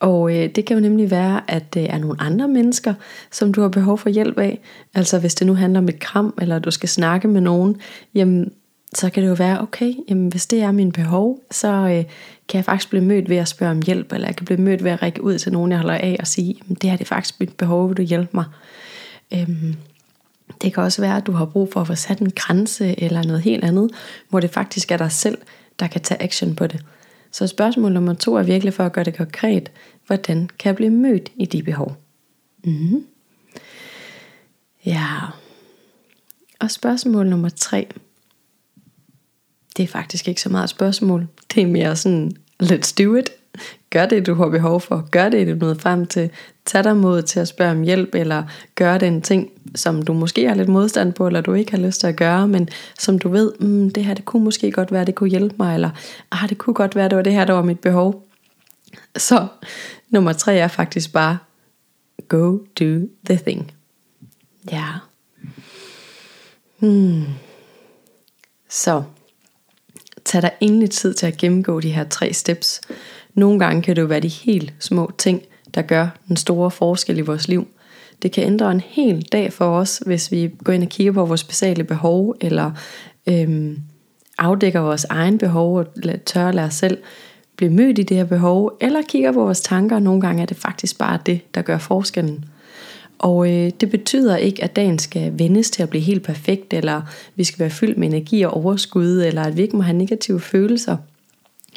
Og 0.00 0.36
øh, 0.36 0.50
det 0.54 0.64
kan 0.64 0.76
jo 0.76 0.80
nemlig 0.80 1.10
være, 1.10 1.40
at 1.48 1.74
det 1.74 1.90
er 1.90 1.98
nogle 1.98 2.20
andre 2.20 2.48
mennesker, 2.48 2.94
som 3.30 3.52
du 3.52 3.60
har 3.60 3.68
behov 3.68 3.98
for 3.98 4.08
hjælp 4.08 4.38
af. 4.38 4.60
Altså 4.94 5.18
hvis 5.18 5.34
det 5.34 5.46
nu 5.46 5.54
handler 5.54 5.80
om 5.80 5.88
et 5.88 5.98
kram, 5.98 6.34
eller 6.40 6.58
du 6.58 6.70
skal 6.70 6.88
snakke 6.88 7.28
med 7.28 7.40
nogen, 7.40 7.76
jamen 8.14 8.52
så 8.94 9.10
kan 9.10 9.22
det 9.22 9.28
jo 9.28 9.34
være, 9.34 9.60
okay, 9.60 9.94
jamen 10.08 10.28
hvis 10.28 10.46
det 10.46 10.62
er 10.62 10.72
min 10.72 10.92
behov, 10.92 11.38
så 11.50 11.68
øh, 11.68 12.04
kan 12.50 12.58
jeg 12.58 12.64
faktisk 12.64 12.90
blive 12.90 13.04
mødt 13.04 13.28
ved 13.28 13.36
at 13.36 13.48
spørge 13.48 13.72
om 13.72 13.82
hjælp, 13.86 14.12
eller 14.12 14.28
jeg 14.28 14.36
kan 14.36 14.44
blive 14.44 14.60
mødt 14.60 14.84
ved 14.84 14.90
at 14.90 15.02
række 15.02 15.22
ud 15.22 15.38
til 15.38 15.52
nogen, 15.52 15.70
jeg 15.70 15.80
holder 15.80 15.94
af, 15.94 16.16
og 16.20 16.26
sige, 16.26 16.54
det 16.68 16.90
her 16.90 16.96
det 16.96 17.04
er 17.04 17.08
faktisk 17.08 17.40
mit 17.40 17.56
behov, 17.56 17.88
vil 17.88 17.96
du 17.96 18.02
hjælpe 18.02 18.30
mig? 18.32 18.44
Øhm, 19.34 19.76
det 20.62 20.74
kan 20.74 20.82
også 20.82 21.02
være, 21.02 21.16
at 21.16 21.26
du 21.26 21.32
har 21.32 21.44
brug 21.44 21.72
for 21.72 21.80
at 21.80 21.86
få 21.86 21.94
sat 21.94 22.18
en 22.18 22.30
grænse, 22.30 23.02
eller 23.02 23.22
noget 23.22 23.42
helt 23.42 23.64
andet, 23.64 23.90
hvor 24.28 24.40
det 24.40 24.50
faktisk 24.50 24.90
er 24.90 24.96
dig 24.96 25.12
selv, 25.12 25.38
der 25.78 25.86
kan 25.86 26.00
tage 26.00 26.22
action 26.22 26.56
på 26.56 26.66
det. 26.66 26.84
Så 27.32 27.46
spørgsmål 27.46 27.92
nummer 27.92 28.14
to 28.14 28.34
er 28.34 28.42
virkelig 28.42 28.74
for 28.74 28.86
at 28.86 28.92
gøre 28.92 29.04
det 29.04 29.16
konkret, 29.16 29.70
hvordan 30.06 30.50
kan 30.58 30.68
jeg 30.68 30.76
blive 30.76 30.90
mødt 30.90 31.30
i 31.36 31.46
de 31.46 31.62
behov? 31.62 31.96
Mm-hmm. 32.64 33.06
Ja. 34.86 35.06
Og 36.58 36.70
spørgsmål 36.70 37.28
nummer 37.28 37.48
tre, 37.48 37.88
det 39.76 39.82
er 39.82 39.86
faktisk 39.86 40.28
ikke 40.28 40.42
så 40.42 40.48
meget 40.48 40.64
et 40.64 40.70
spørgsmål. 40.70 41.28
Det 41.54 41.62
er 41.62 41.66
mere 41.66 41.96
sådan, 41.96 42.32
let's 42.62 42.94
do 43.04 43.14
it. 43.14 43.30
Gør 43.90 44.06
det, 44.06 44.26
du 44.26 44.34
har 44.34 44.48
behov 44.48 44.80
for. 44.80 45.08
Gør 45.10 45.28
det, 45.28 45.46
du 45.46 45.54
nåede 45.54 45.78
frem 45.78 46.06
til. 46.06 46.30
Tag 46.64 46.84
dig 46.84 46.96
mod 46.96 47.22
til 47.22 47.40
at 47.40 47.48
spørge 47.48 47.70
om 47.70 47.82
hjælp, 47.82 48.14
eller 48.14 48.42
gør 48.74 48.98
den 48.98 49.22
ting, 49.22 49.50
som 49.74 50.02
du 50.02 50.12
måske 50.12 50.48
har 50.48 50.54
lidt 50.54 50.68
modstand 50.68 51.12
på, 51.12 51.26
eller 51.26 51.40
du 51.40 51.54
ikke 51.54 51.70
har 51.70 51.78
lyst 51.78 52.00
til 52.00 52.06
at 52.06 52.16
gøre, 52.16 52.48
men 52.48 52.68
som 52.98 53.18
du 53.18 53.28
ved, 53.28 53.52
mm, 53.60 53.90
det 53.90 54.04
her, 54.04 54.14
det 54.14 54.24
kunne 54.24 54.44
måske 54.44 54.72
godt 54.72 54.92
være, 54.92 55.04
det 55.04 55.14
kunne 55.14 55.30
hjælpe 55.30 55.54
mig, 55.58 55.74
eller 55.74 55.90
ah, 56.32 56.48
det 56.48 56.58
kunne 56.58 56.74
godt 56.74 56.96
være, 56.96 57.08
det 57.08 57.16
var 57.16 57.22
det 57.22 57.32
her, 57.32 57.44
der 57.44 57.52
var 57.52 57.62
mit 57.62 57.80
behov. 57.80 58.26
Så 59.16 59.46
nummer 60.10 60.32
tre 60.32 60.56
er 60.56 60.68
faktisk 60.68 61.12
bare, 61.12 61.38
go 62.28 62.58
do 62.80 63.08
the 63.24 63.36
thing. 63.46 63.72
Ja. 64.72 64.86
Hmm. 66.78 67.24
Så 68.68 69.02
tag 70.30 70.42
dig 70.42 70.50
endelig 70.60 70.90
tid 70.90 71.14
til 71.14 71.26
at 71.26 71.36
gennemgå 71.36 71.80
de 71.80 71.90
her 71.90 72.04
tre 72.04 72.32
steps. 72.32 72.80
Nogle 73.34 73.58
gange 73.58 73.82
kan 73.82 73.96
det 73.96 74.02
jo 74.02 74.06
være 74.06 74.20
de 74.20 74.28
helt 74.28 74.74
små 74.78 75.12
ting, 75.18 75.42
der 75.74 75.82
gør 75.82 76.08
den 76.28 76.36
store 76.36 76.70
forskel 76.70 77.18
i 77.18 77.20
vores 77.20 77.48
liv. 77.48 77.68
Det 78.22 78.32
kan 78.32 78.44
ændre 78.44 78.70
en 78.70 78.80
hel 78.80 79.22
dag 79.22 79.52
for 79.52 79.78
os, 79.78 80.02
hvis 80.06 80.32
vi 80.32 80.50
går 80.64 80.72
ind 80.72 80.82
og 80.82 80.88
kigger 80.88 81.12
på 81.12 81.24
vores 81.24 81.44
basale 81.44 81.84
behov, 81.84 82.36
eller 82.40 82.70
øhm, 83.26 83.78
afdækker 84.38 84.80
vores 84.80 85.04
egen 85.04 85.38
behov 85.38 85.76
og 85.76 85.86
tør 86.26 86.48
at 86.48 86.54
lade 86.54 86.66
os 86.66 86.74
selv 86.74 86.98
blive 87.56 87.72
mødt 87.72 87.98
i 87.98 88.02
det 88.02 88.16
her 88.16 88.24
behov, 88.24 88.76
eller 88.80 89.02
kigger 89.08 89.32
på 89.32 89.44
vores 89.44 89.60
tanker. 89.60 89.98
Nogle 89.98 90.20
gange 90.20 90.42
er 90.42 90.46
det 90.46 90.56
faktisk 90.56 90.98
bare 90.98 91.18
det, 91.26 91.54
der 91.54 91.62
gør 91.62 91.78
forskellen. 91.78 92.44
Og 93.20 93.50
øh, 93.50 93.70
det 93.80 93.90
betyder 93.90 94.36
ikke, 94.36 94.64
at 94.64 94.76
dagen 94.76 94.98
skal 94.98 95.38
vendes 95.38 95.70
til 95.70 95.82
at 95.82 95.90
blive 95.90 96.02
helt 96.02 96.22
perfekt, 96.22 96.74
eller 96.74 97.02
vi 97.36 97.44
skal 97.44 97.58
være 97.58 97.70
fyldt 97.70 97.98
med 97.98 98.08
energi 98.08 98.42
og 98.42 98.54
overskud, 98.54 99.22
eller 99.22 99.42
at 99.42 99.56
vi 99.56 99.62
ikke 99.62 99.76
må 99.76 99.82
have 99.82 99.96
negative 99.96 100.40
følelser. 100.40 100.96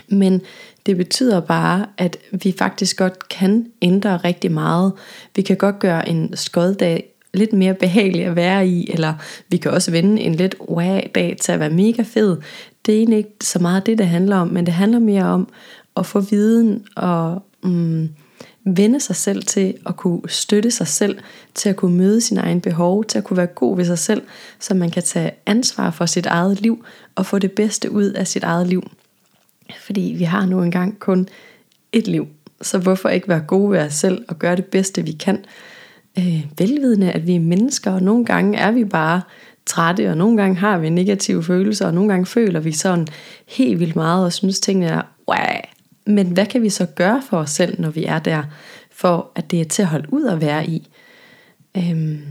Men 0.07 0.41
det 0.85 0.97
betyder 0.97 1.39
bare, 1.39 1.85
at 1.97 2.17
vi 2.31 2.55
faktisk 2.57 2.97
godt 2.97 3.29
kan 3.29 3.67
ændre 3.81 4.17
rigtig 4.17 4.51
meget. 4.51 4.93
Vi 5.35 5.41
kan 5.41 5.57
godt 5.57 5.79
gøre 5.79 6.09
en 6.09 6.35
skoddag 6.35 7.09
lidt 7.33 7.53
mere 7.53 7.73
behagelig 7.73 8.25
at 8.25 8.35
være 8.35 8.67
i, 8.67 8.91
eller 8.91 9.13
vi 9.49 9.57
kan 9.57 9.71
også 9.71 9.91
vende 9.91 10.21
en 10.21 10.35
lidt 10.35 10.55
wow-dag 10.69 11.37
til 11.41 11.51
at 11.51 11.59
være 11.59 11.69
mega 11.69 12.03
fed. 12.03 12.37
Det 12.85 12.93
er 12.93 12.97
egentlig 12.97 13.17
ikke 13.17 13.35
så 13.41 13.59
meget 13.59 13.85
det, 13.85 13.97
det 13.97 14.07
handler 14.07 14.37
om, 14.37 14.47
men 14.47 14.65
det 14.65 14.73
handler 14.73 14.99
mere 14.99 15.23
om 15.23 15.47
at 15.97 16.05
få 16.05 16.19
viden 16.19 16.83
og 16.95 17.43
mm, 17.63 18.09
vende 18.65 18.99
sig 18.99 19.15
selv 19.15 19.43
til 19.43 19.73
at 19.85 19.97
kunne 19.97 20.21
støtte 20.27 20.71
sig 20.71 20.87
selv, 20.87 21.17
til 21.55 21.69
at 21.69 21.75
kunne 21.75 21.97
møde 21.97 22.21
sine 22.21 22.41
egne 22.41 22.61
behov, 22.61 23.05
til 23.05 23.17
at 23.17 23.23
kunne 23.23 23.37
være 23.37 23.47
god 23.47 23.77
ved 23.77 23.85
sig 23.85 23.99
selv, 23.99 24.21
så 24.59 24.73
man 24.73 24.91
kan 24.91 25.03
tage 25.03 25.31
ansvar 25.45 25.91
for 25.91 26.05
sit 26.05 26.25
eget 26.25 26.61
liv 26.61 26.85
og 27.15 27.25
få 27.25 27.39
det 27.39 27.51
bedste 27.51 27.91
ud 27.91 28.03
af 28.03 28.27
sit 28.27 28.43
eget 28.43 28.67
liv. 28.67 28.83
Fordi 29.79 30.15
vi 30.17 30.23
har 30.23 30.45
nu 30.45 30.63
engang 30.63 30.99
kun 30.99 31.27
et 31.91 32.07
liv, 32.07 32.27
så 32.61 32.77
hvorfor 32.77 33.09
ikke 33.09 33.27
være 33.27 33.43
gode 33.47 33.71
ved 33.71 33.79
os 33.79 33.93
selv 33.93 34.25
og 34.27 34.39
gøre 34.39 34.55
det 34.55 34.65
bedste 34.65 35.03
vi 35.05 35.11
kan? 35.11 35.45
Øh, 36.19 36.45
velvidende 36.57 37.11
at 37.11 37.27
vi 37.27 37.35
er 37.35 37.39
mennesker, 37.39 37.91
og 37.91 38.03
nogle 38.03 38.25
gange 38.25 38.57
er 38.57 38.71
vi 38.71 38.85
bare 38.85 39.21
trætte, 39.65 40.09
og 40.09 40.17
nogle 40.17 40.37
gange 40.37 40.55
har 40.55 40.77
vi 40.77 40.89
negative 40.89 41.43
følelser, 41.43 41.85
og 41.87 41.93
nogle 41.93 42.09
gange 42.09 42.25
føler 42.25 42.59
vi 42.59 42.71
sådan 42.71 43.07
helt 43.47 43.79
vildt 43.79 43.95
meget, 43.95 44.25
og 44.25 44.33
synes 44.33 44.59
tingene 44.59 44.87
er, 44.87 45.01
wow, 45.27 45.72
men 46.05 46.27
hvad 46.27 46.45
kan 46.45 46.61
vi 46.61 46.69
så 46.69 46.85
gøre 46.85 47.21
for 47.29 47.37
os 47.37 47.49
selv, 47.49 47.81
når 47.81 47.89
vi 47.89 48.05
er 48.05 48.19
der, 48.19 48.43
for 48.91 49.31
at 49.35 49.51
det 49.51 49.61
er 49.61 49.65
til 49.65 49.81
at 49.81 49.87
holde 49.87 50.13
ud 50.13 50.25
at 50.25 50.41
være 50.41 50.67
i? 50.67 50.89
Øhm, 51.77 52.21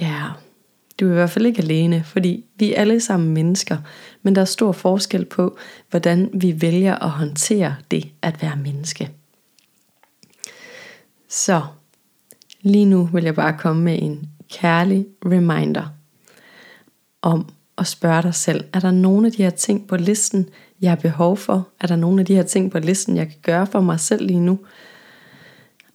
ja, 0.00 0.22
du 1.00 1.06
er 1.06 1.10
i 1.10 1.14
hvert 1.14 1.30
fald 1.30 1.46
ikke 1.46 1.62
alene, 1.62 2.04
fordi 2.04 2.44
vi 2.56 2.74
er 2.74 2.80
alle 2.80 3.00
sammen 3.00 3.34
mennesker, 3.34 3.76
men 4.22 4.34
der 4.34 4.40
er 4.40 4.44
stor 4.44 4.72
forskel 4.72 5.24
på, 5.24 5.56
hvordan 5.90 6.30
vi 6.34 6.60
vælger 6.60 6.94
at 6.94 7.10
håndtere 7.10 7.76
det 7.90 8.08
at 8.22 8.42
være 8.42 8.56
menneske. 8.56 9.10
Så 11.28 11.62
lige 12.60 12.84
nu 12.84 13.04
vil 13.04 13.24
jeg 13.24 13.34
bare 13.34 13.58
komme 13.58 13.82
med 13.82 13.98
en 14.02 14.28
kærlig 14.52 15.06
reminder 15.24 15.88
om 17.22 17.48
og 17.80 17.86
spørge 17.86 18.22
dig 18.22 18.34
selv, 18.34 18.64
er 18.72 18.80
der 18.80 18.90
nogle 18.90 19.26
af 19.26 19.32
de 19.32 19.42
her 19.42 19.50
ting 19.50 19.88
på 19.88 19.96
listen, 19.96 20.48
jeg 20.80 20.90
har 20.90 20.96
behov 20.96 21.36
for? 21.36 21.68
Er 21.80 21.86
der 21.86 21.96
nogle 21.96 22.20
af 22.20 22.26
de 22.26 22.34
her 22.34 22.42
ting 22.42 22.70
på 22.70 22.78
listen, 22.78 23.16
jeg 23.16 23.26
kan 23.26 23.36
gøre 23.42 23.66
for 23.66 23.80
mig 23.80 24.00
selv 24.00 24.26
lige 24.26 24.40
nu? 24.40 24.58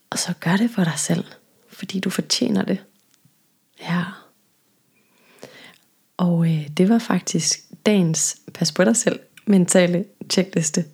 Og 0.09 0.19
så 0.19 0.33
gør 0.39 0.57
det 0.57 0.71
for 0.71 0.83
dig 0.83 0.93
selv, 0.97 1.23
fordi 1.69 1.99
du 1.99 2.09
fortjener 2.09 2.63
det. 2.63 2.77
Ja. 3.81 4.03
Og 6.17 6.45
øh, 6.45 6.67
det 6.77 6.89
var 6.89 6.99
faktisk 6.99 7.59
dagens 7.85 8.37
pas 8.53 8.71
på 8.71 8.83
dig 8.83 8.95
selv 8.95 9.19
mentale 9.45 10.05
checkliste. 10.29 10.85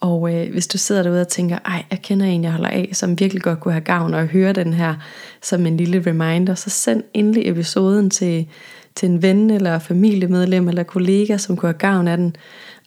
Og 0.00 0.34
øh, 0.34 0.52
hvis 0.52 0.66
du 0.66 0.78
sidder 0.78 1.02
derude 1.02 1.20
og 1.20 1.28
tænker, 1.28 1.58
ej, 1.64 1.84
jeg 1.90 2.02
kender 2.02 2.26
en, 2.26 2.44
jeg 2.44 2.52
holder 2.52 2.68
af, 2.68 2.90
som 2.92 3.20
virkelig 3.20 3.42
godt 3.42 3.60
kunne 3.60 3.74
have 3.74 3.84
gavn 3.84 4.14
af 4.14 4.20
at 4.20 4.28
høre 4.28 4.52
den 4.52 4.72
her 4.72 4.94
som 5.42 5.66
en 5.66 5.76
lille 5.76 6.02
reminder, 6.06 6.54
så 6.54 6.70
send 6.70 7.02
endelig 7.14 7.48
episoden 7.48 8.10
til, 8.10 8.48
til 8.96 9.08
en 9.08 9.22
ven 9.22 9.50
eller 9.50 9.78
familiemedlem 9.78 10.68
eller 10.68 10.82
kollega, 10.82 11.36
som 11.36 11.56
kunne 11.56 11.68
have 11.68 11.78
gavn 11.78 12.08
af 12.08 12.16
den. 12.16 12.36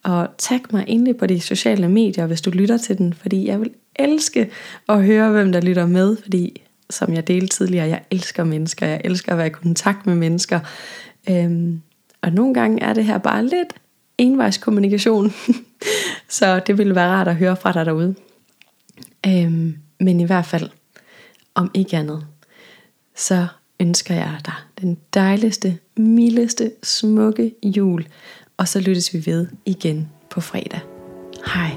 Og 0.04 0.28
tag 0.38 0.62
mig 0.72 0.86
endelig 0.88 1.18
på 1.18 1.26
de 1.26 1.40
sociale 1.40 1.90
medier, 1.90 2.26
hvis 2.26 2.42
du 2.42 2.50
lytter 2.50 2.78
til 2.78 2.98
den, 2.98 3.14
fordi 3.14 3.48
jeg 3.48 3.60
vil 3.60 3.72
elske 3.96 4.50
at 4.90 5.06
høre, 5.06 5.32
hvem 5.32 5.52
der 5.52 5.62
lytter 5.62 5.86
med, 5.86 6.18
fordi 6.22 6.62
som 6.90 7.14
jeg 7.14 7.28
delte 7.28 7.48
tidligere, 7.48 7.88
jeg 7.88 8.02
elsker 8.12 8.44
mennesker, 8.44 8.88
jeg 8.88 9.02
elsker 9.04 9.32
at 9.32 9.38
være 9.38 9.48
i 9.48 9.50
kontakt 9.50 10.06
med 10.06 10.16
mennesker. 10.16 10.60
Øhm, 11.30 11.82
og 12.22 12.32
nogle 12.32 12.54
gange 12.54 12.84
er 12.84 12.94
det 12.94 13.06
her 13.06 13.18
bare 13.18 13.44
lidt 13.44 13.74
envejskommunikation, 14.18 15.34
så 16.40 16.62
det 16.68 16.78
ville 16.78 16.96
være 16.96 17.10
rart 17.10 17.28
at 17.28 17.36
høre 17.36 17.56
fra 17.56 17.72
dig 17.72 17.86
derude. 17.86 18.16
Øhm, 19.28 19.78
men 20.00 20.20
i 20.20 20.26
hvert 20.26 20.46
fald, 20.46 20.70
om 21.56 21.72
ikke 21.74 21.98
andet, 21.98 22.26
så 23.16 23.48
ønsker 23.80 24.16
jeg 24.16 24.38
dig 24.46 24.69
den 24.82 24.98
dejligste, 25.14 25.78
mildeste, 25.98 26.72
smukke 26.84 27.56
jul. 27.64 28.08
Og 28.58 28.68
så 28.68 28.80
lyttes 28.80 29.14
vi 29.14 29.24
ved 29.26 29.48
igen 29.66 30.10
på 30.30 30.42
fredag. 30.42 30.80
Hej. 31.46 31.72